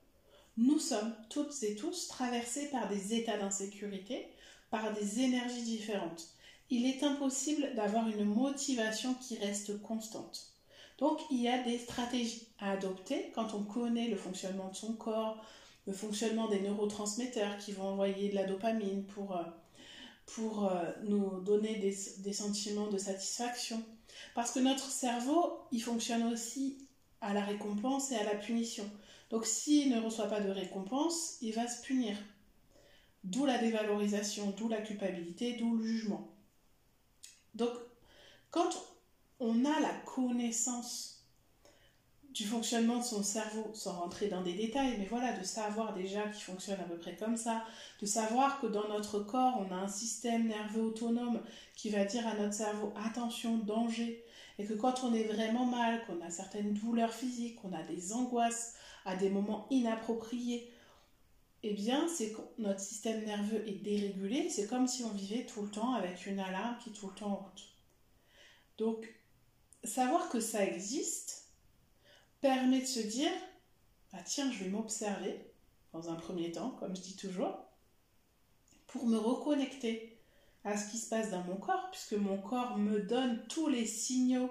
nous 0.57 0.79
sommes 0.79 1.15
toutes 1.29 1.61
et 1.63 1.75
tous 1.75 2.07
traversés 2.07 2.69
par 2.69 2.89
des 2.89 3.13
états 3.13 3.37
d'insécurité, 3.37 4.27
par 4.71 4.93
des 4.93 5.21
énergies 5.21 5.63
différentes. 5.63 6.29
Il 6.69 6.85
est 6.85 7.03
impossible 7.03 7.73
d'avoir 7.75 8.07
une 8.09 8.25
motivation 8.25 9.13
qui 9.15 9.37
reste 9.37 9.81
constante. 9.81 10.53
Donc 10.97 11.19
il 11.31 11.41
y 11.41 11.47
a 11.47 11.63
des 11.63 11.77
stratégies 11.77 12.47
à 12.59 12.71
adopter 12.71 13.31
quand 13.35 13.53
on 13.53 13.63
connaît 13.63 14.07
le 14.07 14.17
fonctionnement 14.17 14.69
de 14.69 14.75
son 14.75 14.93
corps, 14.93 15.43
le 15.85 15.93
fonctionnement 15.93 16.47
des 16.47 16.59
neurotransmetteurs 16.59 17.57
qui 17.57 17.71
vont 17.71 17.89
envoyer 17.89 18.29
de 18.29 18.35
la 18.35 18.45
dopamine 18.45 19.05
pour, 19.05 19.37
euh, 19.37 19.43
pour 20.25 20.65
euh, 20.65 20.91
nous 21.03 21.39
donner 21.41 21.75
des, 21.75 21.95
des 22.17 22.33
sentiments 22.33 22.87
de 22.87 22.97
satisfaction. 22.97 23.81
Parce 24.35 24.51
que 24.51 24.59
notre 24.59 24.89
cerveau, 24.89 25.59
il 25.71 25.81
fonctionne 25.81 26.23
aussi 26.33 26.77
à 27.21 27.33
la 27.33 27.43
récompense 27.43 28.11
et 28.11 28.15
à 28.15 28.23
la 28.23 28.35
punition. 28.35 28.89
Donc 29.29 29.45
s'il 29.45 29.89
ne 29.89 30.01
reçoit 30.01 30.27
pas 30.27 30.41
de 30.41 30.49
récompense, 30.49 31.37
il 31.41 31.53
va 31.53 31.67
se 31.67 31.81
punir. 31.81 32.17
D'où 33.23 33.45
la 33.45 33.57
dévalorisation, 33.57 34.53
d'où 34.57 34.67
la 34.67 34.81
culpabilité, 34.81 35.53
d'où 35.53 35.77
le 35.77 35.85
jugement. 35.85 36.27
Donc 37.57 37.71
quand 38.51 38.69
on 39.39 39.65
a 39.65 39.79
la 39.79 39.93
connaissance 40.05 41.25
du 42.33 42.45
fonctionnement 42.45 42.99
de 42.99 43.03
son 43.03 43.23
cerveau, 43.23 43.71
sans 43.73 43.93
rentrer 43.93 44.27
dans 44.27 44.41
des 44.41 44.53
détails, 44.53 44.95
mais 44.99 45.07
voilà, 45.09 45.33
de 45.33 45.43
savoir 45.43 45.95
déjà 45.95 46.21
qu'il 46.29 46.43
fonctionne 46.43 46.79
à 46.79 46.83
peu 46.83 46.97
près 46.97 47.15
comme 47.15 47.35
ça, 47.35 47.63
de 47.99 48.05
savoir 48.05 48.61
que 48.61 48.67
dans 48.67 48.87
notre 48.89 49.19
corps, 49.19 49.59
on 49.59 49.73
a 49.73 49.77
un 49.77 49.87
système 49.87 50.47
nerveux 50.47 50.83
autonome 50.83 51.41
qui 51.75 51.89
va 51.89 52.05
dire 52.05 52.27
à 52.27 52.35
notre 52.35 52.53
cerveau 52.53 52.93
attention, 52.95 53.57
danger, 53.57 54.23
et 54.59 54.65
que 54.65 54.75
quand 54.75 55.03
on 55.03 55.15
est 55.15 55.23
vraiment 55.23 55.65
mal, 55.65 56.05
qu'on 56.05 56.23
a 56.23 56.29
certaines 56.29 56.73
douleurs 56.73 57.13
physiques, 57.13 57.55
qu'on 57.55 57.73
a 57.73 57.81
des 57.81 58.13
angoisses 58.13 58.75
à 59.05 59.15
des 59.15 59.31
moments 59.31 59.65
inappropriés, 59.71 60.71
eh 61.69 61.73
bien, 61.73 62.07
c'est 62.07 62.31
que 62.31 62.41
notre 62.57 62.79
système 62.79 63.25
nerveux 63.25 63.67
est 63.67 63.83
dérégulé, 63.83 64.49
c'est 64.49 64.67
comme 64.67 64.87
si 64.87 65.03
on 65.03 65.11
vivait 65.11 65.45
tout 65.45 65.61
le 65.63 65.69
temps 65.69 65.93
avec 65.93 66.25
une 66.25 66.39
alarme 66.39 66.77
qui 66.81 66.89
est 66.89 66.93
tout 66.93 67.07
le 67.07 67.13
temps 67.13 67.31
en 67.31 67.35
route. 67.35 67.67
Donc, 68.77 69.13
savoir 69.83 70.29
que 70.29 70.39
ça 70.39 70.65
existe, 70.65 71.49
permet 72.41 72.81
de 72.81 72.85
se 72.85 72.99
dire 72.99 73.31
bah 74.13 74.19
tiens, 74.25 74.51
je 74.51 74.63
vais 74.63 74.69
m'observer 74.69 75.39
dans 75.93 76.09
un 76.09 76.15
premier 76.15 76.51
temps, 76.51 76.71
comme 76.71 76.95
je 76.95 77.01
dis 77.01 77.15
toujours, 77.15 77.57
pour 78.87 79.05
me 79.05 79.17
reconnecter 79.17 80.17
à 80.63 80.77
ce 80.77 80.89
qui 80.89 80.97
se 80.97 81.09
passe 81.09 81.31
dans 81.31 81.43
mon 81.43 81.57
corps, 81.57 81.89
puisque 81.91 82.13
mon 82.13 82.37
corps 82.37 82.77
me 82.77 83.01
donne 83.01 83.45
tous 83.47 83.67
les 83.67 83.85
signaux 83.85 84.49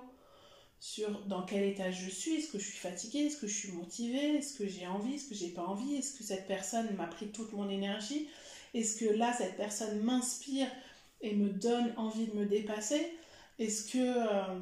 sur 0.79 1.25
dans 1.27 1.43
quel 1.43 1.65
état 1.65 1.91
je 1.91 2.09
suis, 2.09 2.37
est-ce 2.37 2.53
que 2.53 2.59
je 2.59 2.65
suis 2.65 2.79
fatiguée, 2.79 3.21
est-ce 3.21 3.39
que 3.39 3.47
je 3.47 3.55
suis 3.55 3.73
motivée, 3.73 4.37
est-ce 4.37 4.59
que 4.59 4.67
j'ai 4.67 4.87
envie, 4.87 5.15
est-ce 5.15 5.29
que 5.29 5.35
j'ai 5.35 5.49
pas 5.49 5.65
envie, 5.65 5.95
est-ce 5.97 6.17
que 6.17 6.25
cette 6.25 6.47
personne 6.47 6.95
m'a 6.97 7.07
pris 7.07 7.29
toute 7.29 7.53
mon 7.53 7.69
énergie, 7.69 8.29
est-ce 8.75 8.99
que 8.99 9.07
là 9.07 9.33
cette 9.33 9.57
personne 9.57 10.01
m'inspire 10.01 10.69
et 11.23 11.35
me 11.35 11.49
donne 11.49 11.93
envie 11.97 12.27
de 12.27 12.35
me 12.35 12.47
dépasser, 12.47 13.11
est-ce 13.59 13.91
que 13.91 13.99
euh, 13.99 14.61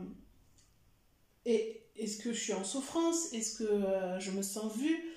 est-ce 1.44 2.18
que 2.18 2.32
je 2.32 2.40
suis 2.40 2.54
en 2.54 2.64
souffrance 2.64 3.32
Est-ce 3.32 3.58
que 3.58 3.64
euh, 3.64 4.18
je 4.20 4.30
me 4.30 4.42
sens 4.42 4.74
vue 4.76 5.14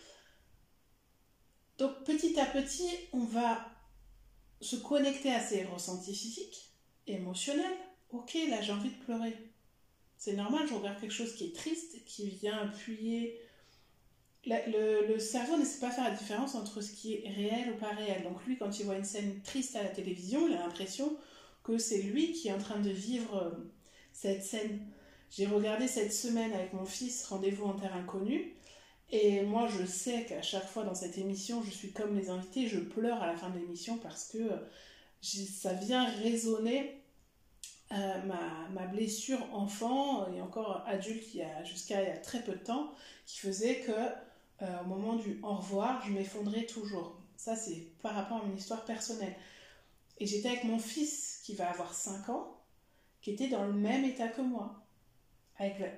Donc 1.77 2.04
petit 2.04 2.39
à 2.39 2.46
petit, 2.46 2.89
on 3.13 3.24
va 3.24 3.66
se 4.62 4.75
connecter 4.75 5.32
à 5.32 5.39
ces 5.39 5.63
ressentis 5.66 6.16
physiques, 6.16 6.72
émotionnels. 7.06 7.77
Ok, 8.12 8.38
là 8.50 8.62
j'ai 8.62 8.72
envie 8.72 8.89
de 8.89 9.04
pleurer. 9.06 9.36
C'est 10.17 10.33
normal, 10.33 10.67
je 10.67 10.74
regarde 10.74 11.00
quelque 11.00 11.13
chose 11.13 11.33
qui 11.36 11.45
est 11.45 11.55
triste, 11.55 12.03
qui 12.05 12.29
vient 12.29 12.57
appuyer. 12.57 13.39
le, 14.45 15.07
le, 15.07 15.19
cerveau 15.19 15.57
ne 15.57 15.65
sait 15.65 15.79
pas 15.79 15.91
faire 15.91 16.05
la 16.05 16.15
différence 16.15 16.55
entre 16.55 16.81
ce 16.81 16.91
qui 16.91 17.15
est 17.15 17.29
réel 17.29 17.74
ou 17.74 17.77
pas 17.77 17.91
réel. 17.91 18.24
Donc 18.24 18.43
lui, 18.45 18.57
quand 18.57 18.79
il 18.79 18.86
voit 18.86 18.97
une 18.97 19.03
scène 19.03 19.41
triste 19.43 19.75
à 19.75 19.83
la 19.83 19.89
télévision, 19.89 20.47
il 20.47 20.55
a 20.55 20.59
l'impression 20.59 21.15
que 21.63 21.77
c'est 21.77 22.01
lui 22.01 22.31
qui 22.31 22.47
est 22.47 22.53
en 22.53 22.57
train 22.57 22.79
de 22.79 22.89
vivre 22.89 23.36
euh, 23.36 23.51
cette 24.13 24.43
scène. 24.43 24.79
J'ai 25.29 25.45
regardé 25.45 25.88
cette 25.88 26.13
semaine 26.13 26.53
avec 26.53 26.74
mon 26.74 26.86
fils 26.86 27.25
Rendez-vous 27.25 27.65
en 27.65 27.74
terre 27.74 27.95
inconnue. 27.95 28.53
Et 29.09 29.41
moi, 29.41 29.67
je 29.67 29.86
sais 29.86 30.25
qu'à 30.25 30.41
chaque 30.41 30.67
fois 30.67 30.83
dans 30.83 30.95
cette 30.95 31.17
émission, 31.17 31.63
je 31.63 31.69
suis 31.71 31.91
comme 31.91 32.17
les 32.17 32.29
invités, 32.29 32.67
je 32.67 32.79
pleure 32.79 33.21
à 33.21 33.27
la 33.27 33.38
fin 33.38 33.50
de 33.50 33.59
l'émission 33.59 33.97
parce 33.97 34.29
que 34.29 34.50
ça 35.21 35.74
vient 35.74 36.05
résonner 36.05 37.01
euh, 37.91 38.22
ma, 38.24 38.67
ma, 38.70 38.88
blessure 38.88 39.39
enfant 39.53 40.32
et 40.34 40.41
encore 40.41 40.84
adulte 40.86 41.34
il 41.34 41.39
y 41.39 41.44
a 41.44 41.63
jusqu'à 41.63 42.01
il 42.03 42.10
y 42.10 42.12
a 42.12 42.17
très 42.17 42.44
peu 42.44 42.51
de 42.51 42.58
temps 42.58 42.91
qui 43.25 43.39
faisait 43.39 43.79
que 43.79 43.91
euh, 44.62 44.82
au 44.82 44.88
moment 44.88 45.15
du 45.15 45.39
au 45.44 45.56
revoir, 45.56 46.06
je 46.06 46.12
m'effondrais 46.12 46.65
toujours. 46.65 47.15
Ça, 47.38 47.56
c'est 47.56 47.88
par 48.01 48.15
rapport 48.15 48.38
à 48.38 48.46
mon 48.46 48.56
histoire 48.56 48.84
personnelle. 48.86 49.36
Et 50.17 50.25
j'étais 50.25 50.50
avec 50.50 50.63
mon 50.63 50.79
fils 50.79 51.41
qui 51.44 51.53
va 51.53 51.70
avoir 51.70 51.94
5 51.94 52.29
ans, 52.29 52.60
qui 53.22 53.32
était 53.32 53.48
dans 53.48 53.65
le 53.65 53.74
même 53.74 54.03
état 54.03 54.27
que 54.27 54.41
moi 54.41 54.88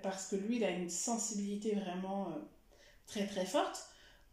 parce 0.02 0.28
que 0.28 0.36
lui, 0.36 0.58
il 0.58 0.64
a 0.64 0.70
une 0.70 0.90
sensibilité 0.90 1.76
vraiment 1.76 2.30
euh, 2.30 2.40
très 3.08 3.28
très 3.28 3.46
forte, 3.46 3.90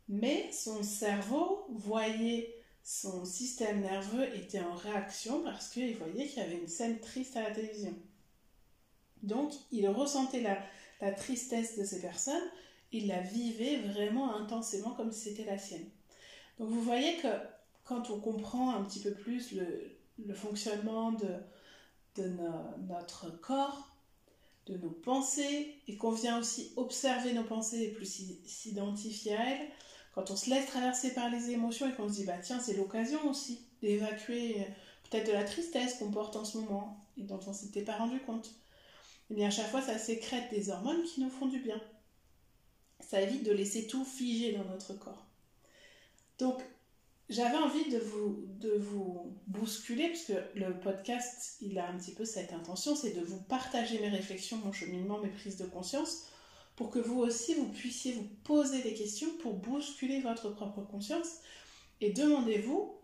mais 0.08 0.50
son 0.52 0.82
cerveau 0.82 1.66
voyait 1.70 2.55
son 2.86 3.24
système 3.24 3.80
nerveux 3.80 4.32
était 4.36 4.60
en 4.60 4.76
réaction 4.76 5.42
parce 5.42 5.70
qu'il 5.70 5.96
voyait 5.96 6.28
qu'il 6.28 6.40
y 6.40 6.46
avait 6.46 6.60
une 6.60 6.68
scène 6.68 7.00
triste 7.00 7.36
à 7.36 7.42
la 7.42 7.50
télévision. 7.50 7.92
Donc, 9.24 9.52
il 9.72 9.88
ressentait 9.88 10.40
la, 11.00 11.12
tristesse 11.14 11.76
de 11.76 11.82
ces 11.84 12.00
personnes, 12.00 12.48
il 12.92 13.08
la 13.08 13.20
vivait 13.20 13.78
vraiment 13.78 14.36
intensément 14.36 14.90
comme 14.90 15.10
si 15.10 15.30
c'était 15.30 15.44
la 15.44 15.58
sienne. 15.58 15.88
Donc, 16.60 16.68
vous 16.68 16.80
voyez 16.80 17.16
que 17.16 17.26
quand 17.82 18.08
on 18.10 18.20
comprend 18.20 18.70
un 18.76 18.84
petit 18.84 19.00
peu 19.00 19.10
plus 19.10 19.52
le, 19.52 20.34
fonctionnement 20.34 21.10
de 21.10 22.28
notre 22.86 23.36
corps, 23.40 23.96
de 24.66 24.76
nos 24.76 24.90
pensées 24.90 25.74
et 25.88 25.96
qu'on 25.96 26.12
vient 26.12 26.38
aussi 26.38 26.72
observer 26.76 27.32
nos 27.32 27.44
pensées 27.44 27.82
et 27.82 27.90
plus 27.90 28.38
s'identifier 28.44 29.34
à 29.34 29.50
elles, 29.50 29.68
quand 30.16 30.30
on 30.30 30.36
se 30.36 30.48
laisse 30.48 30.66
traverser 30.66 31.12
par 31.12 31.28
les 31.28 31.50
émotions 31.50 31.88
et 31.88 31.92
qu'on 31.92 32.08
se 32.08 32.14
dit 32.14 32.24
bah 32.24 32.38
tiens 32.42 32.58
c'est 32.58 32.74
l'occasion 32.74 33.28
aussi 33.28 33.60
d'évacuer 33.82 34.62
euh, 34.62 34.64
peut-être 35.08 35.26
de 35.26 35.32
la 35.32 35.44
tristesse 35.44 35.98
qu'on 35.98 36.10
porte 36.10 36.36
en 36.36 36.44
ce 36.44 36.56
moment 36.56 36.98
et 37.18 37.22
dont 37.22 37.38
on 37.46 37.52
s'était 37.52 37.82
pas 37.82 37.96
rendu 37.96 38.18
compte. 38.20 38.46
Et 38.46 39.32
eh 39.32 39.34
bien 39.34 39.48
à 39.48 39.50
chaque 39.50 39.70
fois 39.70 39.82
ça 39.82 39.98
sécrète 39.98 40.50
des 40.50 40.70
hormones 40.70 41.02
qui 41.04 41.20
nous 41.20 41.28
font 41.28 41.46
du 41.46 41.60
bien. 41.60 41.80
Ça 43.00 43.20
évite 43.20 43.44
de 43.44 43.52
laisser 43.52 43.86
tout 43.86 44.06
figé 44.06 44.52
dans 44.52 44.64
notre 44.64 44.94
corps. 44.94 45.26
Donc 46.38 46.62
j'avais 47.28 47.58
envie 47.58 47.90
de 47.90 47.98
vous, 47.98 48.46
de 48.60 48.70
vous 48.70 49.36
bousculer, 49.48 50.08
puisque 50.08 50.32
le 50.54 50.78
podcast, 50.78 51.56
il 51.60 51.78
a 51.78 51.88
un 51.88 51.98
petit 51.98 52.12
peu 52.12 52.24
cette 52.24 52.52
intention, 52.52 52.94
c'est 52.94 53.14
de 53.14 53.20
vous 53.20 53.40
partager 53.40 53.98
mes 53.98 54.08
réflexions, 54.08 54.58
mon 54.58 54.72
cheminement, 54.72 55.18
mes 55.18 55.30
prises 55.30 55.56
de 55.56 55.66
conscience, 55.66 56.28
pour 56.76 56.90
que 56.90 56.98
vous 56.98 57.20
aussi, 57.20 57.54
vous 57.54 57.68
puissiez 57.68 58.12
vous 58.12 58.28
poser 58.44 58.82
des 58.82 58.94
questions 58.94 59.30
pour 59.42 59.54
bousculer 59.54 60.20
votre 60.20 60.50
propre 60.50 60.82
conscience. 60.82 61.38
Et 62.00 62.12
demandez-vous, 62.12 62.94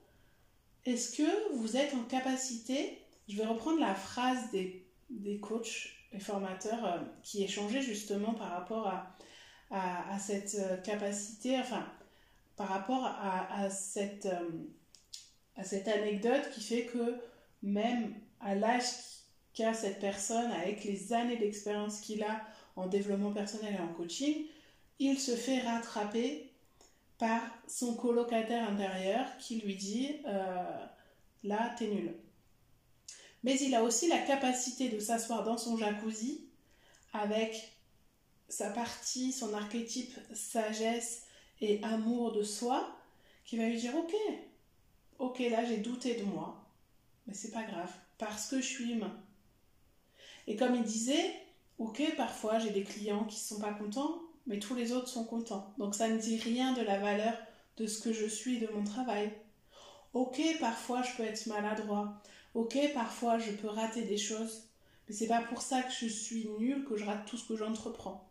est-ce 0.85 1.17
que 1.17 1.55
vous 1.55 1.76
êtes 1.76 1.95
en 1.95 2.02
capacité, 2.05 2.99
je 3.29 3.37
vais 3.37 3.47
reprendre 3.47 3.81
la 3.81 3.95
phrase 3.95 4.50
des, 4.52 4.85
des 5.11 5.38
coachs 5.41 5.88
et 6.12 6.21
formateurs 6.21 6.85
euh, 6.85 6.99
qui 7.23 7.43
échangeaient 7.43 7.83
justement 7.83 8.35
par 8.35 8.50
rapport 8.50 8.87
à, 8.87 9.17
à, 9.71 10.14
à 10.14 10.19
cette 10.19 10.57
euh, 10.57 10.76
capacité, 10.79 11.59
enfin, 11.59 11.87
par 12.57 12.69
rapport 12.69 13.05
à, 13.07 13.71
cette, 13.71 14.26
euh, 14.26 14.50
à 15.57 15.64
cette 15.64 15.88
anecdote 15.88 16.50
qui 16.55 16.61
fait 16.61 16.85
que 16.85 17.17
même 17.62 18.14
à 18.41 18.55
l'âge 18.55 18.85
qu'a 19.55 19.75
cette 19.75 20.00
personne 20.00 20.50
avec 20.52 20.85
les 20.85 21.12
années 21.12 21.37
d'expérience 21.37 22.00
qu'il 22.00 22.23
a 22.23 22.43
en 22.76 22.87
développement 22.87 23.33
personnel 23.33 23.75
et 23.75 23.83
en 23.83 23.88
coaching, 23.88 24.47
il 24.99 25.19
se 25.19 25.37
fait 25.37 25.61
rattraper 25.61 26.50
par 27.19 27.41
son 27.69 27.95
colocataire 27.95 28.69
intérieur 28.69 29.26
qui 29.38 29.61
lui 29.61 29.76
dit 29.76 30.17
euh, 30.26 30.87
là 31.45 31.75
t'es 31.79 31.88
nul. 31.88 32.14
Mais 33.45 33.57
il 33.59 33.75
a 33.75 33.83
aussi 33.83 34.09
la 34.09 34.19
capacité 34.19 34.88
de 34.88 34.99
s'asseoir 34.99 35.45
dans 35.45 35.59
son 35.59 35.76
jacuzzi 35.76 36.47
avec 37.12 37.73
sa 38.49 38.71
partie, 38.71 39.33
son 39.33 39.52
archétype 39.55 40.12
sagesse 40.35 41.25
et 41.61 41.83
amour 41.83 42.33
de 42.33 42.43
soi, 42.43 42.97
qui 43.45 43.57
va 43.57 43.67
lui 43.69 43.79
dire 43.79 43.95
ok, 43.97 44.14
ok 45.19 45.38
là 45.50 45.64
j'ai 45.64 45.79
douté 45.79 46.14
de 46.14 46.25
moi, 46.25 46.64
mais 47.26 47.35
c'est 47.35 47.50
pas 47.50 47.64
grave, 47.64 47.93
parce 48.19 48.47
que 48.47 48.61
je 48.61 48.67
suis 48.67 48.93
humain. 48.93 49.17
Et 50.47 50.57
comme 50.57 50.75
il 50.75 50.83
disait, 50.83 51.35
ok 51.79 52.02
parfois 52.17 52.59
j'ai 52.59 52.71
des 52.71 52.85
clients 52.85 53.25
qui 53.25 53.38
sont 53.38 53.61
pas 53.61 53.73
contents, 53.73 54.21
mais 54.47 54.59
tous 54.59 54.75
les 54.75 54.93
autres 54.93 55.09
sont 55.09 55.25
contents. 55.25 55.73
Donc 55.79 55.95
ça 55.95 56.09
ne 56.09 56.19
dit 56.19 56.37
rien 56.37 56.73
de 56.73 56.83
la 56.83 56.99
valeur 56.99 57.35
de 57.76 57.87
ce 57.87 58.00
que 58.02 58.12
je 58.12 58.26
suis, 58.26 58.59
de 58.59 58.69
mon 58.69 58.85
travail. 58.85 59.33
Ok, 60.14 60.41
parfois 60.61 61.02
je 61.02 61.17
peux 61.17 61.25
être 61.25 61.47
maladroit. 61.47 62.21
Ok, 62.55 62.79
parfois 62.93 63.38
je 63.38 63.52
peux 63.52 63.69
rater 63.69 64.02
des 64.02 64.19
choses. 64.19 64.64
Mais 65.09 65.14
c'est 65.14 65.26
pas 65.26 65.41
pour 65.41 65.62
ça 65.62 65.83
que 65.83 65.93
je 65.93 66.07
suis 66.07 66.49
nulle, 66.59 66.85
que 66.85 66.97
je 66.97 67.05
rate 67.05 67.26
tout 67.26 67.37
ce 67.37 67.49
que 67.49 67.57
j'entreprends. 67.57 68.31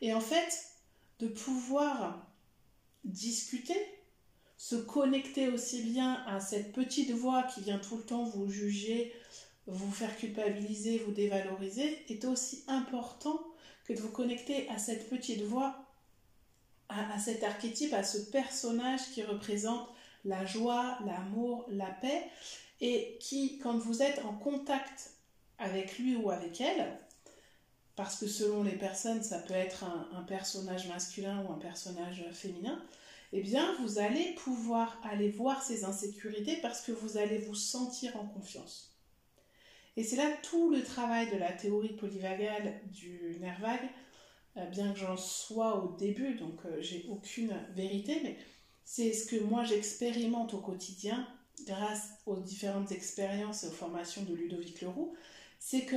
Et 0.00 0.12
en 0.12 0.20
fait, 0.20 0.68
de 1.18 1.28
pouvoir 1.28 2.26
discuter, 3.04 3.76
se 4.56 4.76
connecter 4.76 5.48
aussi 5.48 5.82
bien 5.82 6.14
à 6.26 6.40
cette 6.40 6.72
petite 6.72 7.12
voix 7.12 7.44
qui 7.44 7.60
vient 7.60 7.78
tout 7.78 7.96
le 7.96 8.02
temps 8.02 8.24
vous 8.24 8.50
juger, 8.50 9.12
vous 9.68 9.92
faire 9.92 10.16
culpabiliser, 10.16 10.98
vous 10.98 11.12
dévaloriser, 11.12 12.04
est 12.08 12.24
aussi 12.24 12.64
important 12.68 13.38
que 13.84 13.92
de 13.92 14.00
vous 14.00 14.10
connecter 14.10 14.68
à 14.70 14.78
cette 14.78 15.08
petite 15.08 15.42
voix, 15.42 15.76
à, 16.88 17.18
cet 17.18 17.44
archétype, 17.44 17.92
à 17.92 18.02
ce 18.02 18.18
personnage 18.18 19.00
qui 19.12 19.22
représente 19.22 19.88
la 20.24 20.46
joie, 20.46 20.98
l'amour, 21.06 21.66
la 21.68 21.90
paix, 21.90 22.24
et 22.80 23.18
qui, 23.20 23.58
quand 23.58 23.76
vous 23.76 24.02
êtes 24.02 24.24
en 24.24 24.32
contact 24.32 25.10
avec 25.58 25.98
lui 25.98 26.16
ou 26.16 26.30
avec 26.30 26.60
elle, 26.60 26.98
parce 27.94 28.16
que 28.16 28.26
selon 28.26 28.62
les 28.62 28.76
personnes, 28.76 29.22
ça 29.22 29.38
peut 29.38 29.54
être 29.54 29.84
un, 29.84 30.22
personnage 30.22 30.86
masculin 30.86 31.44
ou 31.44 31.52
un 31.52 31.58
personnage 31.58 32.24
féminin, 32.32 32.80
eh 33.32 33.42
bien, 33.42 33.74
vous 33.80 33.98
allez 33.98 34.34
pouvoir 34.34 34.98
aller 35.02 35.28
voir 35.28 35.62
ces 35.62 35.84
insécurités 35.84 36.58
parce 36.62 36.80
que 36.80 36.92
vous 36.92 37.18
allez 37.18 37.38
vous 37.38 37.56
sentir 37.56 38.16
en 38.16 38.26
confiance. 38.26 38.97
Et 39.98 40.04
c'est 40.04 40.14
là 40.14 40.30
tout 40.44 40.70
le 40.70 40.84
travail 40.84 41.28
de 41.28 41.36
la 41.36 41.50
théorie 41.50 41.96
polyvagale 41.96 42.80
du 42.92 43.36
nerf 43.40 43.60
vague, 43.60 43.88
euh, 44.56 44.64
bien 44.66 44.92
que 44.92 44.98
j'en 45.00 45.16
sois 45.16 45.84
au 45.84 45.96
début, 45.96 46.36
donc 46.36 46.54
euh, 46.66 46.80
j'ai 46.80 47.04
aucune 47.08 47.52
vérité, 47.74 48.20
mais 48.22 48.38
c'est 48.84 49.12
ce 49.12 49.26
que 49.26 49.42
moi 49.42 49.64
j'expérimente 49.64 50.54
au 50.54 50.60
quotidien 50.60 51.26
grâce 51.66 52.10
aux 52.26 52.36
différentes 52.36 52.92
expériences 52.92 53.64
et 53.64 53.66
aux 53.66 53.72
formations 53.72 54.22
de 54.22 54.34
Ludovic 54.34 54.82
Leroux, 54.82 55.16
c'est 55.58 55.84
que 55.84 55.96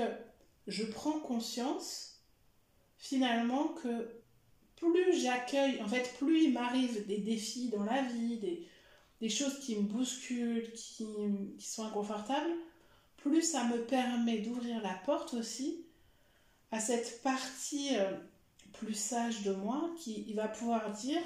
je 0.66 0.84
prends 0.84 1.20
conscience 1.20 2.24
finalement 2.98 3.68
que 3.84 4.10
plus 4.78 5.22
j'accueille, 5.22 5.80
en 5.80 5.88
fait, 5.88 6.16
plus 6.18 6.46
il 6.46 6.54
m'arrive 6.54 7.06
des 7.06 7.20
défis 7.20 7.70
dans 7.70 7.84
la 7.84 8.02
vie, 8.02 8.68
des, 9.20 9.30
choses 9.30 9.60
qui 9.60 9.76
me 9.76 9.84
bousculent, 9.84 10.72
qui, 10.74 11.06
qui 11.60 11.70
sont 11.70 11.86
inconfortables, 11.86 12.52
plus 13.22 13.42
ça 13.42 13.66
me 13.66 13.84
permet 13.86 14.40
d'ouvrir 14.40 14.82
la 14.82 14.94
porte 15.06 15.34
aussi 15.34 15.86
à 16.72 16.80
cette 16.80 17.22
partie 17.22 17.96
euh, 17.96 18.18
plus 18.74 18.94
sage 18.94 19.44
de 19.44 19.54
moi 19.54 19.90
qui 19.98 20.34
va 20.34 20.48
pouvoir 20.48 20.92
dire 20.92 21.22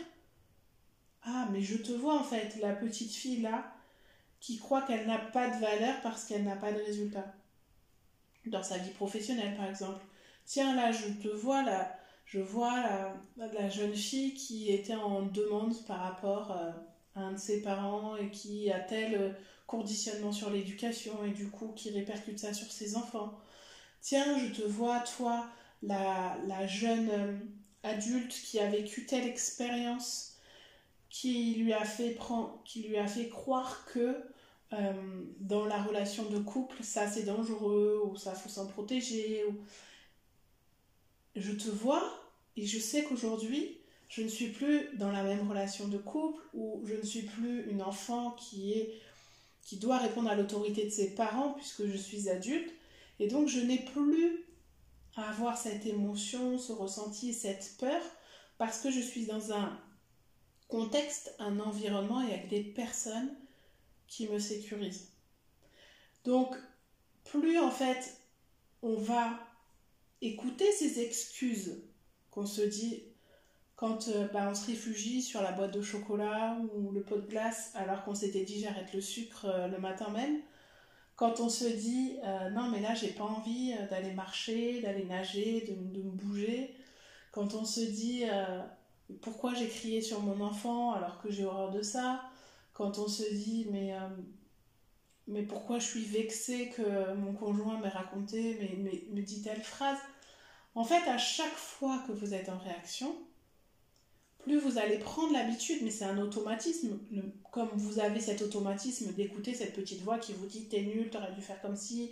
Ah, 1.23 1.47
mais 1.51 1.62
je 1.62 1.77
te 1.77 1.91
vois 1.91 2.19
en 2.19 2.23
fait, 2.23 2.58
la 2.62 2.73
petite 2.73 3.13
fille 3.13 3.41
là, 3.41 3.71
qui 4.39 4.58
croit 4.58 4.81
qu'elle 4.81 5.08
n'a 5.08 5.17
pas 5.17 5.49
de 5.49 5.60
valeur 5.60 6.01
parce 6.01 6.25
qu'elle 6.25 6.43
n'a 6.43 6.55
pas 6.55 6.71
de 6.71 6.79
résultat. 6.79 7.34
Dans 8.45 8.62
sa 8.62 8.77
vie 8.77 8.91
professionnelle, 8.91 9.55
par 9.55 9.67
exemple. 9.67 10.05
Tiens, 10.45 10.75
là, 10.75 10.91
je 10.91 11.08
te 11.08 11.27
vois, 11.27 11.63
là, 11.63 11.97
je 12.25 12.39
vois 12.39 12.75
la, 13.38 13.69
jeune 13.69 13.95
fille 13.95 14.36
qui 14.36 14.71
était 14.71 14.93
en 14.93 15.23
demande 15.23 15.73
par 15.88 15.99
rapport 15.99 16.51
euh, 16.51 16.71
à 17.15 17.21
un 17.21 17.31
de 17.31 17.39
ses 17.39 17.63
parents 17.63 18.15
et 18.17 18.29
qui 18.29 18.71
a 18.71 18.79
tel 18.79 19.36
conditionnement 19.67 20.32
sur 20.32 20.49
l'éducation 20.49 21.25
et 21.25 21.32
du 21.32 21.49
coup 21.49 21.73
qui 21.75 21.89
répercute 21.91 22.39
ça 22.39 22.54
sur 22.54 22.71
ses 22.71 22.95
enfants. 22.95 23.34
Tiens, 24.01 24.38
je 24.38 24.54
te 24.54 24.62
vois, 24.62 24.99
toi, 24.99 25.47
la, 25.82 26.38
la 26.47 26.67
jeune 26.67 27.10
euh, 27.10 27.38
adulte 27.84 28.34
qui 28.34 28.60
a 28.60 28.69
vécu 28.69 29.06
telle 29.06 29.28
expérience 29.28 30.36
qui 31.10 31.56
lui 31.56 31.73
a 31.73 31.86
fait, 31.86 32.12
prendre, 32.12 32.60
qui 32.65 32.84
lui 32.84 32.97
a 32.97 33.08
fait 33.08 33.30
croire 33.30 33.86
que 33.86 34.21
euh, 34.73 35.23
dans 35.39 35.65
la 35.65 35.82
relation 35.82 36.25
de 36.30 36.39
couple, 36.39 36.84
ça 36.84 37.08
c'est 37.08 37.23
dangereux 37.23 38.01
ou 38.06 38.17
ça 38.17 38.34
faut 38.34 38.49
s'en 38.49 38.67
protéger. 38.67 39.45
Je 41.36 41.51
te 41.54 41.69
vois 41.69 42.04
et 42.58 42.65
je 42.65 42.80
sais 42.80 43.04
qu'aujourd'hui, 43.04 43.78
je 44.10 44.21
ne 44.21 44.28
suis 44.28 44.49
plus 44.49 44.89
dans 44.97 45.12
la 45.12 45.23
même 45.23 45.47
relation 45.49 45.88
de 45.88 45.97
couple 45.97 46.41
ou 46.54 46.82
je 46.86 46.95
ne 46.95 47.04
suis 47.04 47.23
plus 47.23 47.69
une 47.69 47.82
enfant 47.82 48.32
qui 48.32 48.73
est 48.73 48.93
qui 49.65 49.78
doit 49.78 49.97
répondre 49.97 50.30
à 50.30 50.36
l'autorité 50.36 50.86
de 50.86 50.89
ses 50.89 51.15
parents 51.15 51.54
puisque 51.54 51.86
je 51.86 51.97
suis 51.97 52.30
adulte. 52.30 52.71
Et 53.19 53.28
donc 53.28 53.49
je 53.49 53.60
n'ai 53.60 53.80
plus 53.80 54.45
à 55.17 55.30
avoir 55.30 55.58
cette 55.58 55.86
émotion, 55.86 56.58
ce 56.58 56.71
ressenti, 56.71 57.34
cette 57.34 57.75
peur 57.78 58.01
parce 58.58 58.80
que 58.80 58.91
je 58.91 59.01
suis 59.01 59.25
dans 59.25 59.51
un 59.51 59.78
contexte, 60.69 61.36
un 61.39 61.60
environnement 61.60 62.21
et 62.21 62.34
avec 62.34 62.47
des 62.47 62.63
personnes 62.63 63.36
qui 64.08 64.30
me 64.30 64.39
sécurisent. 64.39 65.10
Donc 66.23 66.56
plus 67.23 67.58
en 67.60 67.71
fait 67.71 68.21
on 68.84 68.95
va 68.95 69.39
écouter 70.21 70.71
ces 70.71 70.99
excuses 70.99 71.82
qu'on 72.30 72.45
se 72.45 72.62
dit 72.62 73.14
quand 73.75 74.07
euh, 74.07 74.27
bah, 74.33 74.47
on 74.49 74.55
se 74.55 74.67
réfugie 74.67 75.21
sur 75.21 75.41
la 75.41 75.51
boîte 75.51 75.73
de 75.73 75.81
chocolat 75.81 76.57
ou 76.73 76.91
le 76.91 77.01
pot 77.01 77.17
de 77.17 77.27
glace 77.27 77.71
alors 77.75 78.03
qu'on 78.03 78.15
s'était 78.15 78.43
dit 78.43 78.61
j'arrête 78.61 78.93
le 78.93 79.01
sucre 79.01 79.45
euh, 79.45 79.67
le 79.67 79.77
matin 79.79 80.09
même, 80.09 80.39
quand 81.15 81.39
on 81.39 81.49
se 81.49 81.65
dit 81.65 82.17
euh, 82.23 82.49
non 82.51 82.69
mais 82.69 82.79
là 82.79 82.95
j'ai 82.95 83.09
pas 83.09 83.23
envie 83.23 83.73
d'aller 83.89 84.13
marcher, 84.13 84.81
d'aller 84.81 85.05
nager, 85.05 85.61
de, 85.67 86.01
me 86.01 86.11
bouger, 86.11 86.73
quand 87.31 87.53
on 87.53 87.65
se 87.65 87.81
dit 87.81 88.23
pourquoi 89.21 89.53
j'ai 89.53 89.67
crié 89.67 90.01
sur 90.01 90.21
mon 90.21 90.41
enfant 90.41 90.93
alors 90.93 91.21
que 91.21 91.29
j'ai 91.29 91.45
horreur 91.45 91.71
de 91.71 91.81
ça, 91.81 92.23
quand 92.73 92.97
on 92.97 93.07
se 93.07 93.23
dit 93.33 93.67
mais 93.71 93.93
mais 95.27 95.43
pourquoi 95.43 95.79
je 95.79 95.85
suis 95.85 96.05
vexée 96.05 96.69
que 96.69 97.13
mon 97.15 97.33
conjoint 97.33 97.79
m'ait 97.79 97.89
raconté, 97.89 98.57
mais, 98.59 99.03
me 99.11 99.21
dit 99.21 99.41
telle 99.41 99.61
phrase. 99.61 99.97
En 100.75 100.83
fait, 100.83 101.09
à 101.09 101.17
chaque 101.17 101.55
fois 101.55 102.03
que 102.05 102.11
vous 102.11 102.33
êtes 102.33 102.49
en 102.49 102.57
réaction, 102.59 103.15
plus 104.45 104.60
vous 104.60 104.77
allez 104.77 104.97
prendre 104.97 105.34
l'habitude, 105.34 105.79
mais 105.81 105.91
c'est 105.91 106.05
un 106.05 106.17
automatisme, 106.19 106.99
comme 107.51 107.69
vous 107.73 107.99
avez 107.99 108.19
cet 108.19 108.41
automatisme 108.41 109.12
d'écouter 109.13 109.53
cette 109.53 109.73
petite 109.73 110.01
voix 110.01 110.19
qui 110.19 110.34
vous 110.34 110.45
dit 110.45 110.65
t'es 110.65 110.81
nul, 110.81 111.10
t'aurais 111.10 111.34
dû 111.34 111.41
faire 111.41 111.60
comme 111.62 111.75
si, 111.75 112.12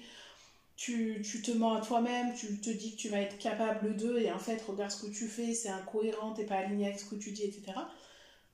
tu, 0.75 1.21
tu 1.23 1.41
te 1.41 1.51
mens 1.51 1.75
à 1.75 1.81
toi-même, 1.81 2.33
tu 2.33 2.59
te 2.59 2.69
dis 2.69 2.95
que 2.95 3.01
tu 3.01 3.09
vas 3.09 3.19
être 3.19 3.37
capable 3.37 3.95
de, 3.95 4.17
et 4.17 4.31
en 4.31 4.39
fait, 4.39 4.61
regarde 4.67 4.91
ce 4.91 5.05
que 5.05 5.11
tu 5.11 5.27
fais, 5.27 5.53
c'est 5.53 5.69
incohérent, 5.69 6.33
t'es 6.33 6.45
pas 6.45 6.57
aligné 6.57 6.87
avec 6.87 6.99
ce 6.99 7.05
que 7.05 7.15
tu 7.15 7.31
dis, 7.31 7.43
etc. 7.43 7.73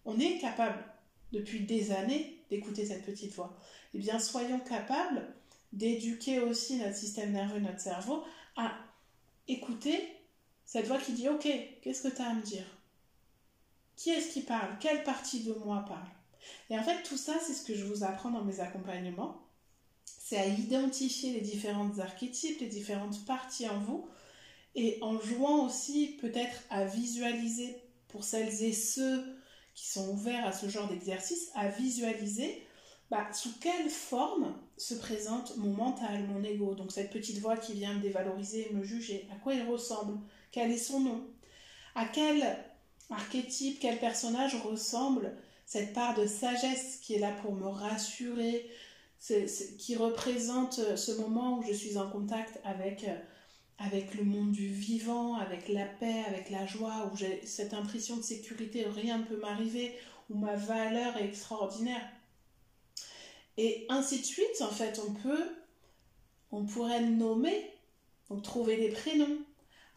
On 0.06 0.20
est 0.20 0.38
capable, 0.40 0.84
depuis 1.32 1.62
des 1.62 1.92
années, 1.92 2.44
d'écouter 2.50 2.86
cette 2.86 3.06
petite 3.06 3.34
voix. 3.34 3.58
Eh 3.94 4.00
bien, 4.00 4.20
soyons 4.20 4.60
capables 4.60 5.26
d'éduquer 5.72 6.40
aussi 6.40 6.78
notre 6.78 6.96
système 6.96 7.32
nerveux, 7.32 7.60
notre 7.60 7.80
cerveau, 7.80 8.24
à 8.56 8.74
écouter 9.48 10.04
cette 10.66 10.88
voix 10.88 10.98
qui 10.98 11.14
dit 11.14 11.30
Ok, 11.30 11.48
qu'est-ce 11.82 12.08
que 12.08 12.16
tu 12.16 12.22
as 12.22 12.30
à 12.30 12.34
me 12.34 12.42
dire? 12.42 12.66
Qui 14.00 14.12
est-ce 14.12 14.32
qui 14.32 14.42
parle? 14.42 14.78
Quelle 14.80 15.04
partie 15.04 15.42
de 15.42 15.54
moi 15.54 15.84
parle? 15.86 16.08
Et 16.70 16.80
en 16.80 16.84
fait, 16.84 17.04
tout 17.04 17.18
ça, 17.18 17.34
c'est 17.46 17.54
ce 17.54 17.66
que 17.66 17.76
je 17.76 17.84
vous 17.84 18.06
apprends 18.06 18.32
dans 18.32 18.46
mes 18.46 18.62
accompagnements. 18.62 19.42
C'est 20.06 20.38
à 20.38 20.46
identifier 20.46 21.34
les 21.34 21.42
différentes 21.42 22.00
archétypes, 22.00 22.62
les 22.62 22.68
différentes 22.68 23.26
parties 23.26 23.68
en 23.68 23.78
vous, 23.80 24.08
et 24.74 25.00
en 25.02 25.20
jouant 25.20 25.66
aussi 25.66 26.16
peut-être 26.22 26.64
à 26.70 26.86
visualiser 26.86 27.76
pour 28.08 28.24
celles 28.24 28.64
et 28.64 28.72
ceux 28.72 29.22
qui 29.76 29.90
sont 29.90 30.10
ouverts 30.12 30.48
à 30.48 30.54
ce 30.54 30.70
genre 30.70 30.88
d'exercice, 30.88 31.50
à 31.54 31.68
visualiser 31.68 32.66
bah, 33.12 33.28
sous 33.34 33.52
quelle 33.60 33.90
forme 33.90 34.56
se 34.78 34.94
présente 34.94 35.58
mon 35.58 35.74
mental, 35.74 36.26
mon 36.28 36.42
ego, 36.44 36.74
donc 36.74 36.94
cette 36.94 37.12
petite 37.12 37.40
voix 37.40 37.58
qui 37.58 37.74
vient 37.74 37.96
me 37.96 38.02
dévaloriser, 38.02 38.70
me 38.72 38.84
juger, 38.84 39.28
à 39.34 39.36
quoi 39.36 39.56
il 39.56 39.64
ressemble, 39.64 40.20
quel 40.54 40.72
est 40.72 40.78
son 40.78 41.02
nom, 41.02 41.28
à 41.96 42.06
quel 42.06 42.69
archétype, 43.10 43.80
quel 43.80 44.00
personnage 44.00 44.56
ressemble 44.56 45.34
cette 45.66 45.94
part 45.94 46.16
de 46.16 46.26
sagesse 46.26 47.00
qui 47.02 47.16
est 47.16 47.20
là 47.20 47.32
pour 47.42 47.54
me 47.54 47.68
rassurer, 47.68 48.70
qui 49.78 49.96
représente 49.96 50.96
ce 50.96 51.12
moment 51.14 51.60
où 51.60 51.64
je 51.64 51.74
suis 51.74 51.98
en 51.98 52.10
contact 52.10 52.60
avec, 52.64 53.06
avec 53.78 54.16
le 54.16 54.24
monde 54.24 54.52
du 54.52 54.68
vivant, 54.68 55.36
avec 55.36 55.68
la 55.70 55.86
paix, 55.86 56.24
avec 56.28 56.50
la 56.50 56.66
joie, 56.66 57.12
où 57.12 57.18
j'ai 57.18 57.46
cette 57.46 57.74
impression 57.74 58.18
de 58.18 58.22
sécurité, 58.22 58.86
rien 58.86 59.20
ne 59.20 59.26
peut 59.26 59.38
m'arriver, 59.38 59.94
où 60.30 60.38
ma 60.38 60.56
valeur 60.56 61.18
est 61.18 61.26
extraordinaire. 61.26 62.02
Et 63.58 63.86
ainsi 63.90 64.22
de 64.22 64.26
suite, 64.26 64.62
en 64.62 64.72
fait, 64.72 65.02
on 65.06 65.14
peut, 65.14 65.52
on 66.52 66.64
pourrait 66.64 67.02
nommer, 67.02 67.70
donc 68.30 68.42
trouver 68.42 68.78
des 68.78 68.90
prénoms 68.90 69.38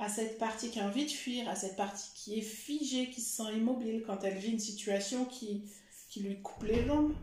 à 0.03 0.09
cette 0.09 0.39
partie 0.39 0.71
qui 0.71 0.81
a 0.81 0.87
envie 0.87 1.07
de 1.07 1.11
fuir, 1.11 1.49
à 1.49 1.55
cette 1.55 1.77
partie 1.77 2.11
qui 2.15 2.39
est 2.39 2.43
figée, 2.43 3.11
qui 3.11 3.21
se 3.21 3.37
sent 3.37 3.55
immobile 3.55 4.03
quand 4.05 4.25
elle 4.25 4.37
vit 4.37 4.51
une 4.51 4.59
situation 4.59 5.25
qui, 5.25 5.63
qui 6.11 6.21
lui 6.21 6.43
coupe 6.43 6.65
les 6.65 6.85
jambes. 6.85 7.15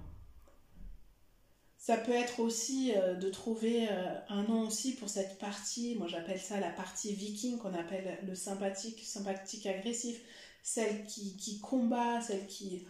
Ça 1.77 1.97
peut 1.97 2.13
être 2.13 2.39
aussi 2.39 2.93
euh, 2.95 3.15
de 3.15 3.29
trouver 3.29 3.87
euh, 3.89 4.19
un 4.29 4.43
nom 4.43 4.67
aussi 4.67 4.95
pour 4.95 5.09
cette 5.09 5.39
partie, 5.39 5.95
moi 5.95 6.07
j'appelle 6.07 6.39
ça 6.39 6.59
la 6.59 6.69
partie 6.69 7.13
viking 7.13 7.57
qu'on 7.57 7.73
appelle 7.73 8.19
le 8.25 8.35
sympathique, 8.35 9.01
sympathique 9.03 9.65
agressif, 9.65 10.21
celle 10.63 11.05
qui, 11.05 11.35
qui 11.35 11.59
combat, 11.59 12.21
celle 12.21 12.47
qui, 12.47 12.85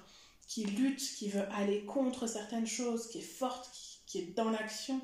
qui 0.47 0.65
lutte, 0.65 1.01
qui 1.17 1.29
veut 1.29 1.47
aller 1.53 1.85
contre 1.85 2.27
certaines 2.27 2.67
choses, 2.67 3.07
qui 3.07 3.19
est 3.19 3.21
forte, 3.21 3.71
qui, 4.05 4.19
est 4.19 4.35
dans 4.35 4.49
l'action. 4.49 5.01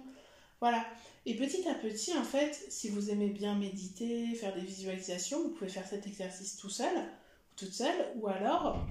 Voilà. 0.60 0.86
Et 1.26 1.36
petit 1.36 1.68
à 1.68 1.74
petit, 1.74 2.16
en 2.16 2.24
fait, 2.24 2.54
si 2.70 2.90
vous 2.90 3.10
aimez 3.10 3.30
bien 3.30 3.56
méditer, 3.56 4.36
faire 4.36 4.54
des 4.54 4.62
visualisations, 4.62 5.42
vous 5.42 5.50
pouvez 5.50 5.70
faire 5.70 5.88
cet 5.88 6.06
exercice 6.06 6.56
tout 6.58 6.70
seul, 6.70 6.96
ou 6.96 7.56
toute 7.56 7.74
seule, 7.74 8.12
ou 8.16 8.28
alors 8.28 8.86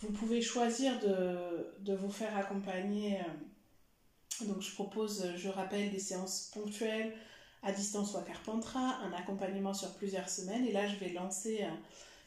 vous 0.00 0.10
pouvez 0.10 0.40
choisir 0.40 0.98
de, 1.00 1.72
de 1.80 1.94
vous 1.94 2.10
faire 2.10 2.36
accompagner. 2.36 3.18
Euh, 3.20 4.44
donc 4.46 4.60
je 4.60 4.72
propose, 4.74 5.34
je 5.36 5.48
rappelle, 5.48 5.90
des 5.90 5.98
séances 5.98 6.50
ponctuelles 6.54 7.14
à 7.62 7.72
distance 7.72 8.14
ou 8.14 8.18
à 8.18 8.22
Carpentras, 8.22 8.98
un 9.02 9.12
accompagnement 9.12 9.74
sur 9.74 9.92
plusieurs 9.94 10.28
semaines. 10.28 10.64
Et 10.66 10.72
là, 10.72 10.86
je 10.86 10.96
vais 10.96 11.12
lancer 11.12 11.62
euh, 11.62 11.70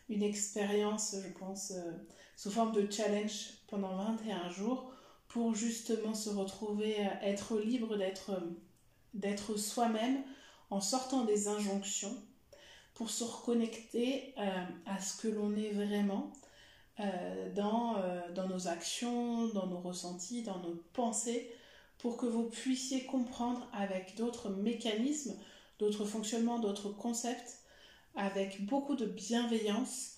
une 0.09 0.23
expérience, 0.23 1.15
je 1.23 1.29
pense, 1.39 1.71
euh, 1.71 1.91
sous 2.35 2.51
forme 2.51 2.73
de 2.73 2.89
challenge 2.91 3.51
pendant 3.67 3.95
21 3.95 4.49
jours 4.49 4.91
pour 5.29 5.55
justement 5.55 6.13
se 6.13 6.29
retrouver, 6.29 6.95
être 7.21 7.57
libre 7.59 7.97
d'être, 7.97 8.31
d'être 9.13 9.57
soi-même 9.57 10.23
en 10.69 10.81
sortant 10.81 11.25
des 11.25 11.47
injonctions 11.47 12.15
pour 12.93 13.09
se 13.09 13.23
reconnecter 13.23 14.33
à 14.85 14.99
ce 14.99 15.21
que 15.21 15.27
l'on 15.27 15.55
est 15.55 15.71
vraiment 15.71 16.31
dans, 17.55 17.95
dans 18.35 18.47
nos 18.47 18.67
actions, 18.67 19.47
dans 19.47 19.65
nos 19.67 19.79
ressentis, 19.79 20.43
dans 20.43 20.59
nos 20.59 20.75
pensées, 20.93 21.51
pour 21.97 22.17
que 22.17 22.25
vous 22.25 22.43
puissiez 22.43 23.05
comprendre 23.05 23.67
avec 23.73 24.15
d'autres 24.15 24.49
mécanismes, 24.49 25.35
d'autres 25.79 26.05
fonctionnements, 26.05 26.59
d'autres 26.59 26.89
concepts, 26.89 27.59
avec 28.15 28.65
beaucoup 28.65 28.95
de 28.95 29.05
bienveillance 29.05 30.17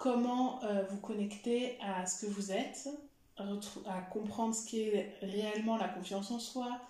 comment 0.00 0.64
euh, 0.64 0.82
vous 0.90 0.98
connecter 0.98 1.78
à 1.80 2.06
ce 2.06 2.24
que 2.24 2.30
vous 2.30 2.52
êtes, 2.52 2.88
à 3.36 4.00
comprendre 4.02 4.54
ce 4.54 4.66
qu'est 4.68 5.14
réellement 5.22 5.76
la 5.76 5.88
confiance 5.88 6.30
en 6.30 6.38
soi, 6.38 6.80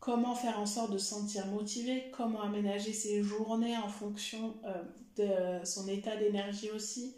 comment 0.00 0.34
faire 0.34 0.58
en 0.58 0.66
sorte 0.66 0.92
de 0.92 0.98
se 0.98 1.06
sentir 1.06 1.46
motivé, 1.46 2.10
comment 2.16 2.42
aménager 2.42 2.92
ses 2.92 3.22
journées 3.22 3.76
en 3.76 3.88
fonction 3.88 4.54
euh, 4.64 4.82
de 5.16 5.64
son 5.64 5.88
état 5.88 6.16
d'énergie 6.16 6.70
aussi, 6.70 7.16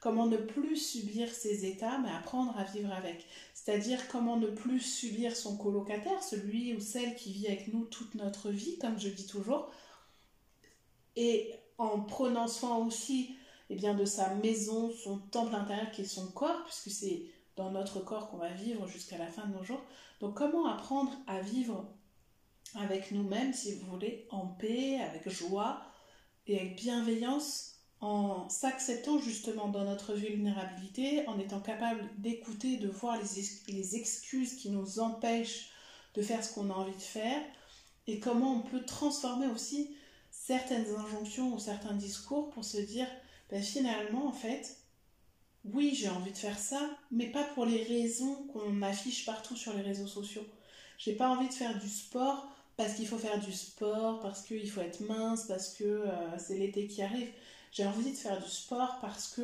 comment 0.00 0.26
ne 0.26 0.36
plus 0.36 0.76
subir 0.76 1.28
ces 1.28 1.64
états, 1.66 1.98
mais 1.98 2.10
apprendre 2.10 2.56
à 2.58 2.64
vivre 2.64 2.92
avec. 2.92 3.26
C'est-à-dire 3.54 4.08
comment 4.08 4.36
ne 4.36 4.48
plus 4.48 4.80
subir 4.80 5.36
son 5.36 5.56
colocataire, 5.56 6.22
celui 6.22 6.74
ou 6.74 6.80
celle 6.80 7.14
qui 7.14 7.32
vit 7.32 7.46
avec 7.46 7.72
nous 7.72 7.84
toute 7.84 8.14
notre 8.14 8.50
vie, 8.50 8.78
comme 8.78 8.98
je 8.98 9.08
dis 9.08 9.26
toujours, 9.26 9.70
et 11.16 11.52
en 11.78 12.00
prenant 12.00 12.48
soin 12.48 12.76
aussi 12.76 13.36
eh 13.70 13.74
bien, 13.74 13.94
de 13.94 14.04
sa 14.04 14.34
maison, 14.36 14.90
son 14.92 15.18
temple 15.18 15.54
intérieur 15.54 15.90
qui 15.90 16.02
est 16.02 16.04
son 16.04 16.26
corps, 16.28 16.64
puisque 16.64 16.90
c'est 16.90 17.22
dans 17.56 17.70
notre 17.70 18.00
corps 18.00 18.30
qu'on 18.30 18.38
va 18.38 18.52
vivre 18.52 18.86
jusqu'à 18.86 19.18
la 19.18 19.26
fin 19.26 19.46
de 19.46 19.54
nos 19.54 19.64
jours. 19.64 19.82
Donc 20.20 20.36
comment 20.36 20.66
apprendre 20.66 21.12
à 21.26 21.40
vivre 21.40 21.86
avec 22.74 23.10
nous-mêmes, 23.10 23.52
si 23.52 23.74
vous 23.74 23.90
voulez, 23.90 24.26
en 24.30 24.46
paix, 24.46 25.00
avec 25.00 25.28
joie 25.28 25.82
et 26.46 26.58
avec 26.58 26.76
bienveillance, 26.76 27.72
en 28.00 28.48
s'acceptant 28.48 29.18
justement 29.18 29.68
dans 29.68 29.84
notre 29.84 30.14
vulnérabilité, 30.14 31.26
en 31.28 31.38
étant 31.38 31.60
capable 31.60 32.08
d'écouter, 32.18 32.76
de 32.76 32.88
voir 32.88 33.16
les, 33.68 33.96
excuses 33.96 34.54
qui 34.54 34.70
nous 34.70 34.98
empêchent 34.98 35.70
de 36.14 36.22
faire 36.22 36.44
ce 36.44 36.52
qu'on 36.52 36.70
a 36.70 36.74
envie 36.74 36.96
de 36.96 37.00
faire, 37.00 37.40
et 38.08 38.18
comment 38.18 38.56
on 38.56 38.62
peut 38.62 38.84
transformer 38.84 39.46
aussi 39.46 39.94
certaines 40.30 40.92
injonctions 40.96 41.54
ou 41.54 41.58
certains 41.60 41.94
discours 41.94 42.50
pour 42.50 42.64
se 42.64 42.78
dire 42.78 43.06
ben 43.50 43.62
finalement 43.62 44.26
en 44.26 44.32
fait 44.32 44.78
oui 45.64 45.94
j'ai 45.94 46.08
envie 46.08 46.32
de 46.32 46.38
faire 46.38 46.58
ça 46.58 46.90
mais 47.12 47.30
pas 47.30 47.44
pour 47.44 47.64
les 47.64 47.84
raisons 47.84 48.46
qu'on 48.48 48.82
affiche 48.82 49.24
partout 49.24 49.56
sur 49.56 49.72
les 49.74 49.82
réseaux 49.82 50.08
sociaux. 50.08 50.46
J'ai 50.98 51.14
pas 51.14 51.28
envie 51.28 51.48
de 51.48 51.54
faire 51.54 51.78
du 51.78 51.88
sport 51.88 52.51
parce 52.76 52.94
qu'il 52.94 53.06
faut 53.06 53.18
faire 53.18 53.38
du 53.38 53.52
sport 53.52 54.20
parce 54.20 54.42
qu'il 54.42 54.70
faut 54.70 54.80
être 54.80 55.00
mince 55.00 55.44
parce 55.46 55.74
que 55.74 55.84
euh, 55.84 56.38
c'est 56.38 56.58
l'été 56.58 56.86
qui 56.86 57.02
arrive 57.02 57.28
j'ai 57.72 57.86
envie 57.86 58.12
de 58.12 58.16
faire 58.16 58.40
du 58.40 58.48
sport 58.48 58.98
parce 59.00 59.28
que 59.28 59.42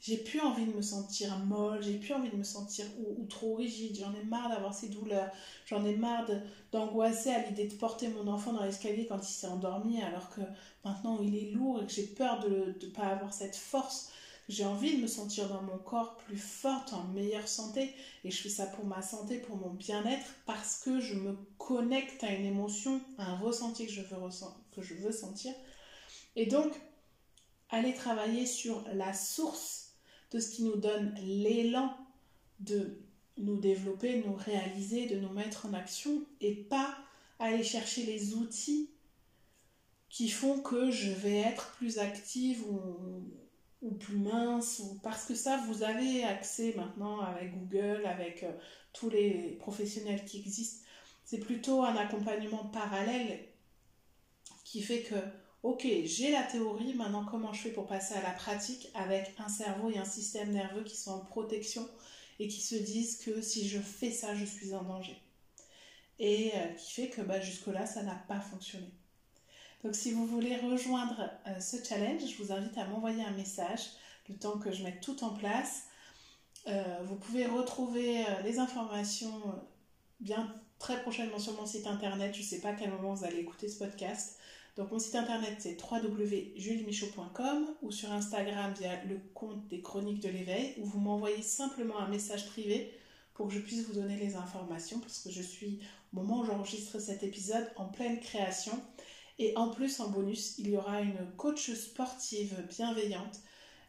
j'ai 0.00 0.18
plus 0.18 0.40
envie 0.40 0.66
de 0.66 0.72
me 0.72 0.82
sentir 0.82 1.36
molle, 1.40 1.82
j'ai 1.82 1.98
plus 1.98 2.12
envie 2.14 2.30
de 2.30 2.36
me 2.36 2.42
sentir 2.42 2.84
ou, 2.98 3.24
trop 3.26 3.54
rigide, 3.54 3.96
j'en 3.98 4.14
ai 4.14 4.24
marre 4.24 4.50
d'avoir 4.50 4.74
ces 4.74 4.88
douleurs, 4.88 5.30
j'en 5.66 5.84
ai 5.84 5.96
marre 5.96 6.26
d'angoisser 6.70 7.30
à 7.30 7.46
l'idée 7.46 7.66
de 7.66 7.74
porter 7.74 8.08
mon 8.08 8.28
enfant 8.28 8.52
dans 8.52 8.62
l'escalier 8.62 9.06
quand 9.06 9.18
il 9.18 9.32
s'est 9.32 9.46
endormi 9.46 10.02
alors 10.02 10.30
que 10.30 10.42
maintenant 10.84 11.18
il 11.22 11.34
est 11.34 11.50
lourd 11.50 11.82
et 11.82 11.86
que 11.86 11.92
j'ai 11.92 12.06
peur 12.06 12.40
de 12.40 12.74
ne 12.80 12.90
pas 12.90 13.06
avoir 13.06 13.32
cette 13.32 13.56
force. 13.56 14.10
J'ai 14.48 14.64
envie 14.64 14.96
de 14.96 15.02
me 15.02 15.08
sentir 15.08 15.48
dans 15.48 15.62
mon 15.62 15.78
corps 15.78 16.16
plus 16.16 16.38
forte, 16.38 16.92
en 16.92 17.04
meilleure 17.04 17.48
santé 17.48 17.92
et 18.22 18.30
je 18.30 18.42
fais 18.42 18.48
ça 18.48 18.66
pour 18.66 18.84
ma 18.84 19.02
santé, 19.02 19.38
pour 19.38 19.56
mon 19.56 19.70
bien-être 19.70 20.26
parce 20.46 20.78
que 20.78 21.00
je 21.00 21.14
me 21.14 21.36
connecte 21.58 22.22
à 22.22 22.32
une 22.32 22.46
émotion, 22.46 23.00
à 23.18 23.32
un 23.32 23.38
ressenti 23.38 23.86
que 23.86 23.92
je 23.92 24.02
veux, 24.02 24.16
que 24.72 24.82
je 24.82 24.94
veux 24.94 25.10
sentir. 25.10 25.52
Et 26.36 26.46
donc, 26.46 26.72
aller 27.70 27.92
travailler 27.92 28.46
sur 28.46 28.84
la 28.92 29.12
source 29.12 29.94
de 30.30 30.38
ce 30.38 30.50
qui 30.50 30.62
nous 30.62 30.76
donne 30.76 31.14
l'élan 31.22 31.92
de 32.60 32.98
nous 33.38 33.58
développer, 33.58 34.22
nous 34.24 34.34
réaliser, 34.34 35.06
de 35.06 35.18
nous 35.18 35.30
mettre 35.30 35.66
en 35.66 35.74
action 35.74 36.24
et 36.40 36.54
pas 36.54 36.96
aller 37.38 37.64
chercher 37.64 38.04
les 38.06 38.34
outils 38.34 38.90
qui 40.08 40.28
font 40.28 40.60
que 40.60 40.90
je 40.90 41.10
vais 41.10 41.38
être 41.38 41.72
plus 41.76 41.98
active 41.98 42.62
ou, 42.70 42.96
plus 43.94 44.16
mince 44.16 44.80
ou 44.80 44.98
parce 45.02 45.24
que 45.24 45.34
ça 45.34 45.58
vous 45.68 45.82
avez 45.82 46.24
accès 46.24 46.74
maintenant 46.76 47.20
avec 47.20 47.52
Google, 47.56 48.06
avec 48.06 48.42
euh, 48.42 48.52
tous 48.92 49.10
les 49.10 49.56
professionnels 49.60 50.24
qui 50.24 50.40
existent. 50.40 50.84
C'est 51.24 51.38
plutôt 51.38 51.82
un 51.82 51.96
accompagnement 51.96 52.64
parallèle 52.66 53.40
qui 54.64 54.82
fait 54.82 55.02
que 55.02 55.16
ok, 55.62 55.86
j'ai 56.04 56.30
la 56.30 56.44
théorie, 56.44 56.94
maintenant 56.94 57.24
comment 57.24 57.52
je 57.52 57.62
fais 57.62 57.70
pour 57.70 57.86
passer 57.86 58.14
à 58.14 58.22
la 58.22 58.30
pratique 58.30 58.88
avec 58.94 59.34
un 59.38 59.48
cerveau 59.48 59.90
et 59.90 59.98
un 59.98 60.04
système 60.04 60.52
nerveux 60.52 60.84
qui 60.84 60.96
sont 60.96 61.12
en 61.12 61.20
protection 61.20 61.88
et 62.38 62.48
qui 62.48 62.60
se 62.60 62.76
disent 62.76 63.18
que 63.18 63.40
si 63.40 63.68
je 63.68 63.80
fais 63.80 64.10
ça, 64.10 64.34
je 64.34 64.44
suis 64.44 64.74
en 64.74 64.82
danger. 64.82 65.20
Et 66.18 66.52
euh, 66.54 66.68
qui 66.74 66.92
fait 66.92 67.08
que 67.08 67.20
bah, 67.20 67.40
jusque-là, 67.40 67.86
ça 67.86 68.02
n'a 68.02 68.14
pas 68.14 68.40
fonctionné. 68.40 68.90
Donc 69.86 69.94
si 69.94 70.10
vous 70.10 70.26
voulez 70.26 70.56
rejoindre 70.56 71.30
euh, 71.46 71.60
ce 71.60 71.76
challenge, 71.76 72.20
je 72.26 72.42
vous 72.42 72.50
invite 72.50 72.76
à 72.76 72.86
m'envoyer 72.86 73.22
un 73.22 73.30
message 73.30 73.82
le 74.28 74.34
temps 74.34 74.58
que 74.58 74.72
je 74.72 74.82
mette 74.82 75.00
tout 75.00 75.22
en 75.22 75.28
place. 75.28 75.84
Euh, 76.66 76.82
vous 77.04 77.14
pouvez 77.14 77.46
retrouver 77.46 78.24
les 78.42 78.58
informations 78.58 79.40
bien 80.18 80.52
très 80.80 81.00
prochainement 81.02 81.38
sur 81.38 81.52
mon 81.52 81.66
site 81.66 81.86
internet. 81.86 82.34
Je 82.34 82.40
ne 82.40 82.44
sais 82.44 82.60
pas 82.60 82.70
à 82.70 82.72
quel 82.72 82.90
moment 82.90 83.14
vous 83.14 83.24
allez 83.24 83.38
écouter 83.38 83.68
ce 83.68 83.78
podcast. 83.78 84.40
Donc 84.76 84.90
mon 84.90 84.98
site 84.98 85.14
internet 85.14 85.54
c'est 85.60 85.78
www.juliemichaud.com 85.80 87.66
ou 87.82 87.92
sur 87.92 88.10
Instagram 88.10 88.74
via 88.76 89.04
le 89.04 89.20
compte 89.34 89.68
des 89.68 89.82
chroniques 89.82 90.20
de 90.20 90.30
l'éveil 90.30 90.74
où 90.78 90.84
vous 90.84 90.98
m'envoyez 90.98 91.42
simplement 91.42 92.00
un 92.00 92.08
message 92.08 92.46
privé 92.46 92.92
pour 93.34 93.46
que 93.46 93.54
je 93.54 93.60
puisse 93.60 93.86
vous 93.86 93.94
donner 93.94 94.16
les 94.16 94.34
informations 94.34 94.98
parce 94.98 95.20
que 95.20 95.30
je 95.30 95.42
suis 95.42 95.78
au 96.12 96.16
moment 96.16 96.40
où 96.40 96.44
j'enregistre 96.44 96.98
cet 96.98 97.22
épisode 97.22 97.70
en 97.76 97.84
pleine 97.84 98.18
création 98.18 98.72
et 99.38 99.56
en 99.56 99.70
plus 99.70 100.00
en 100.00 100.08
bonus 100.08 100.58
il 100.58 100.70
y 100.70 100.76
aura 100.76 101.00
une 101.00 101.32
coach 101.36 101.72
sportive 101.72 102.54
bienveillante, 102.68 103.40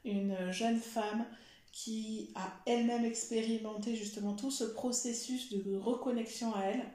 une 0.06 0.52
jeune 0.52 0.80
femme 0.80 1.26
qui 1.72 2.32
a 2.36 2.52
elle-même 2.66 3.06
expérimenté 3.06 3.96
justement 3.96 4.34
tout 4.34 4.52
ce 4.52 4.64
processus 4.64 5.52
de 5.52 5.76
reconnexion 5.76 6.54
à 6.56 6.64
elle 6.64 6.86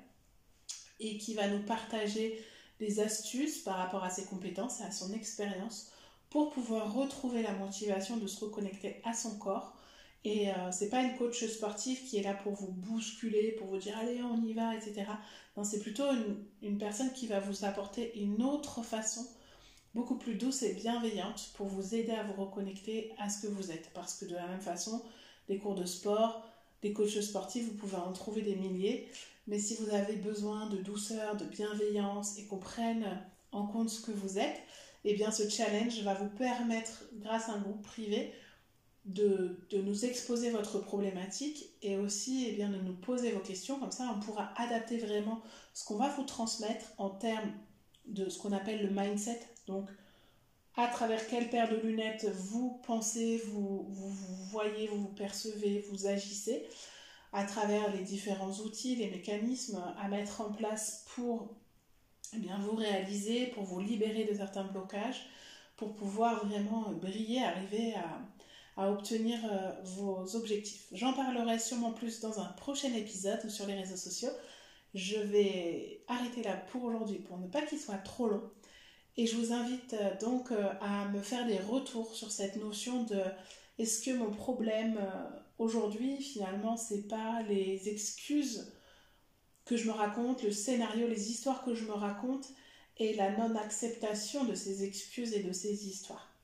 et 0.98 1.18
qui 1.18 1.34
va 1.34 1.48
nous 1.48 1.62
partager 1.64 2.44
des 2.78 3.00
astuces 3.00 3.58
par 3.58 3.76
rapport 3.76 4.02
à 4.02 4.10
ses 4.10 4.24
compétences 4.24 4.80
et 4.80 4.84
à 4.84 4.90
son 4.90 5.12
expérience 5.12 5.92
pour 6.30 6.50
pouvoir 6.50 6.94
retrouver 6.94 7.42
la 7.42 7.52
motivation 7.52 8.16
de 8.16 8.26
se 8.26 8.44
reconnecter 8.44 9.00
à 9.04 9.14
son 9.14 9.38
corps 9.38 9.76
Et 10.24 10.50
euh, 10.50 10.70
c'est 10.70 10.88
pas 10.88 11.02
une 11.02 11.16
coach 11.16 11.44
sportive 11.46 12.04
qui 12.04 12.18
est 12.18 12.22
là 12.22 12.34
pour 12.34 12.52
vous 12.52 12.70
bousculer, 12.70 13.52
pour 13.52 13.66
vous 13.66 13.78
dire 13.78 13.96
allez 13.98 14.22
on 14.22 14.40
y 14.44 14.52
va, 14.52 14.74
etc. 14.76 15.04
Non, 15.56 15.64
c'est 15.64 15.80
plutôt 15.80 16.04
une, 16.62 16.78
personne 16.78 17.12
qui 17.12 17.26
va 17.26 17.40
vous 17.40 17.64
apporter 17.64 18.18
une 18.18 18.42
autre 18.42 18.82
façon, 18.82 19.26
beaucoup 19.94 20.16
plus 20.16 20.36
douce 20.36 20.62
et 20.62 20.74
bienveillante, 20.74 21.50
pour 21.54 21.66
vous 21.66 21.94
aider 21.94 22.12
à 22.12 22.22
vous 22.22 22.40
reconnecter 22.40 23.12
à 23.18 23.28
ce 23.28 23.42
que 23.42 23.48
vous 23.48 23.72
êtes. 23.72 23.90
Parce 23.94 24.14
que 24.14 24.24
de 24.24 24.34
la 24.34 24.46
même 24.46 24.60
façon, 24.60 25.02
des 25.48 25.58
cours 25.58 25.74
de 25.74 25.84
sport, 25.84 26.46
des 26.82 26.92
coachs 26.92 27.20
sportifs, 27.20 27.66
vous 27.66 27.76
pouvez 27.76 27.96
en 27.96 28.12
trouver 28.12 28.42
des 28.42 28.54
milliers. 28.54 29.08
Mais 29.48 29.58
si 29.58 29.74
vous 29.74 29.92
avez 29.92 30.14
besoin 30.14 30.68
de 30.68 30.76
douceur, 30.76 31.36
de 31.36 31.44
bienveillance 31.44 32.38
et 32.38 32.46
qu'on 32.46 32.58
prenne 32.58 33.04
en 33.50 33.66
compte 33.66 33.90
ce 33.90 34.00
que 34.00 34.12
vous 34.12 34.38
êtes, 34.38 34.62
eh 35.04 35.14
bien 35.14 35.32
ce 35.32 35.48
challenge 35.48 36.00
va 36.02 36.14
vous 36.14 36.28
permettre, 36.28 37.04
grâce 37.20 37.48
à 37.48 37.54
un 37.54 37.60
groupe 37.60 37.82
privé, 37.82 38.32
de, 39.04 39.58
nous 39.72 40.04
exposer 40.04 40.50
votre 40.50 40.78
problématique 40.78 41.70
et 41.82 41.96
aussi 41.96 42.46
eh 42.48 42.62
de 42.62 42.82
nous 42.82 42.94
poser 42.94 43.32
vos 43.32 43.40
questions. 43.40 43.78
Comme 43.78 43.90
ça, 43.90 44.14
on 44.16 44.20
pourra 44.20 44.52
adapter 44.56 44.98
vraiment 44.98 45.40
ce 45.74 45.84
qu'on 45.84 45.96
va 45.96 46.08
vous 46.10 46.24
transmettre 46.24 46.86
en 46.98 47.10
termes 47.10 47.52
de 48.06 48.28
ce 48.28 48.38
qu'on 48.38 48.52
appelle 48.52 48.82
le 48.82 48.90
mindset. 48.90 49.40
Donc, 49.66 49.88
à 50.76 50.86
travers 50.86 51.26
quelle 51.26 51.50
paire 51.50 51.68
de 51.68 51.76
lunettes 51.76 52.30
vous 52.34 52.80
pensez, 52.86 53.38
vous, 53.46 53.86
voyez, 54.50 54.88
vous, 54.88 55.02
vous 55.02 55.14
percevez, 55.14 55.84
vous 55.90 56.06
agissez, 56.06 56.66
à 57.32 57.44
travers 57.44 57.92
les 57.94 58.02
différents 58.02 58.52
outils, 58.60 58.96
les 58.96 59.10
mécanismes 59.10 59.82
à 59.98 60.08
mettre 60.08 60.40
en 60.40 60.52
place 60.52 61.04
pour 61.14 61.54
eh 62.34 62.38
bien, 62.38 62.58
vous 62.58 62.76
réaliser, 62.76 63.48
pour 63.48 63.64
vous 63.64 63.80
libérer 63.80 64.24
de 64.24 64.34
certains 64.34 64.64
blocages, 64.64 65.26
pour 65.76 65.94
pouvoir 65.94 66.46
vraiment 66.46 66.92
briller, 66.92 67.42
arriver 67.42 67.94
à, 67.94 68.22
à 68.76 68.90
obtenir 68.90 69.38
euh, 69.44 69.72
vos 69.84 70.36
objectifs. 70.36 70.86
J'en 70.92 71.12
parlerai 71.12 71.58
sûrement 71.58 71.92
plus 71.92 72.20
dans 72.20 72.40
un 72.40 72.46
prochain 72.52 72.92
épisode 72.94 73.48
sur 73.50 73.66
les 73.66 73.74
réseaux 73.74 73.96
sociaux. 73.96 74.30
Je 74.94 75.18
vais 75.18 76.02
arrêter 76.08 76.42
là 76.42 76.56
pour 76.56 76.84
aujourd'hui 76.84 77.18
pour 77.18 77.38
ne 77.38 77.46
pas 77.46 77.62
qu'il 77.62 77.78
soit 77.78 77.98
trop 77.98 78.28
long. 78.28 78.42
Et 79.16 79.26
je 79.26 79.36
vous 79.36 79.52
invite 79.52 79.94
euh, 79.94 80.18
donc 80.20 80.50
euh, 80.50 80.72
à 80.80 81.08
me 81.08 81.20
faire 81.20 81.46
des 81.46 81.58
retours 81.58 82.14
sur 82.14 82.30
cette 82.30 82.56
notion 82.56 83.04
de 83.04 83.20
est-ce 83.78 84.04
que 84.04 84.16
mon 84.16 84.30
problème 84.30 84.98
aujourd'hui 85.58 86.18
finalement 86.18 86.76
c'est 86.76 87.08
pas 87.08 87.42
les 87.48 87.88
excuses 87.88 88.70
que 89.64 89.76
je 89.76 89.86
me 89.86 89.92
raconte, 89.92 90.42
le 90.42 90.50
scénario, 90.50 91.08
les 91.08 91.30
histoires 91.30 91.64
que 91.64 91.74
je 91.74 91.84
me 91.84 91.92
raconte 91.92 92.48
et 92.98 93.14
la 93.14 93.36
non-acceptation 93.36 94.44
de 94.44 94.54
ces 94.54 94.84
excuses 94.84 95.32
et 95.32 95.42
de 95.42 95.52
ces 95.52 95.88
histoires. 95.88 96.34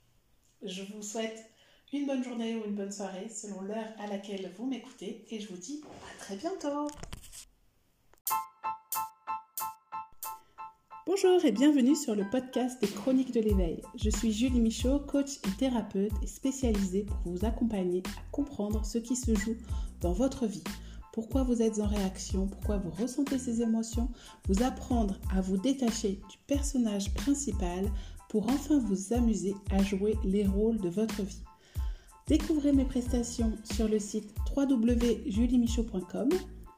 Je 0.62 0.83
vous 0.83 1.03
souhaite 1.03 1.51
une 1.92 2.07
bonne 2.07 2.22
journée 2.22 2.57
ou 2.57 2.66
une 2.66 2.74
bonne 2.74 2.92
soirée 2.92 3.29
selon 3.31 3.62
l'heure 3.62 3.88
à 3.98 4.07
laquelle 4.07 4.53
vous 4.59 4.66
m'écoutez 4.66 5.24
et 5.31 5.40
je 5.40 5.48
vous 5.48 5.57
dis 5.57 5.81
à 5.87 6.22
très 6.22 6.37
bientôt. 6.37 6.88
Bonjour 11.07 11.42
et 11.46 11.53
bienvenue 11.53 11.96
sur 11.96 12.14
le 12.14 12.29
podcast 12.29 12.79
des 12.83 12.88
Chroniques 12.88 13.33
de 13.33 13.40
l'éveil. 13.40 13.81
Je 13.94 14.11
suis 14.11 14.33
Julie 14.33 14.61
Michaud, 14.61 14.98
coach 14.98 15.38
et 15.46 15.57
thérapeute 15.59 16.12
et 16.22 16.27
spécialisée 16.27 17.05
pour 17.05 17.33
vous 17.33 17.46
accompagner 17.46 18.03
à 18.18 18.31
comprendre 18.33 18.85
ce 18.85 18.98
qui 18.98 19.16
se 19.16 19.35
joue 19.35 19.57
dans 20.03 20.12
votre 20.12 20.46
vie. 20.46 20.64
Pourquoi 21.14 21.42
vous 21.42 21.62
êtes 21.62 21.81
en 21.81 21.87
réaction, 21.87 22.46
pourquoi 22.46 22.77
vous 22.77 22.90
ressentez 22.90 23.38
ces 23.38 23.62
émotions, 23.62 24.11
vous 24.46 24.62
apprendre 24.62 25.18
à 25.35 25.40
vous 25.40 25.57
détacher 25.57 26.20
du 26.31 26.37
personnage 26.46 27.14
principal 27.14 27.90
pour 28.29 28.46
enfin 28.51 28.79
vous 28.79 29.14
amuser 29.14 29.55
à 29.70 29.83
jouer 29.83 30.18
les 30.22 30.46
rôles 30.46 30.79
de 30.79 30.90
votre 30.90 31.22
vie. 31.22 31.42
Découvrez 32.29 32.73
mes 32.73 32.85
prestations 32.85 33.53
sur 33.64 33.88
le 33.88 33.99
site 33.99 34.35
www.juliemichaud.com 34.55 36.29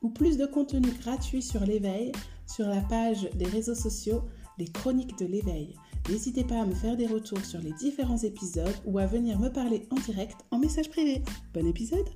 ou 0.02 0.08
plus 0.08 0.38
de 0.38 0.46
contenu 0.46 0.88
gratuit 1.02 1.42
sur 1.42 1.66
l'éveil 1.66 2.12
sur 2.46 2.66
la 2.68 2.80
page 2.82 3.28
des 3.34 3.46
réseaux 3.46 3.74
sociaux 3.74 4.22
Les 4.58 4.68
Chroniques 4.68 5.18
de 5.18 5.26
l'éveil. 5.26 5.74
N'hésitez 6.08 6.44
pas 6.44 6.62
à 6.62 6.66
me 6.66 6.74
faire 6.74 6.96
des 6.96 7.08
retours 7.08 7.44
sur 7.44 7.60
les 7.60 7.72
différents 7.72 8.18
épisodes 8.18 8.76
ou 8.86 8.98
à 8.98 9.06
venir 9.06 9.40
me 9.40 9.48
parler 9.48 9.88
en 9.90 9.96
direct 9.96 10.36
en 10.52 10.58
message 10.58 10.88
privé. 10.88 11.22
Bon 11.52 11.66
épisode 11.66 12.08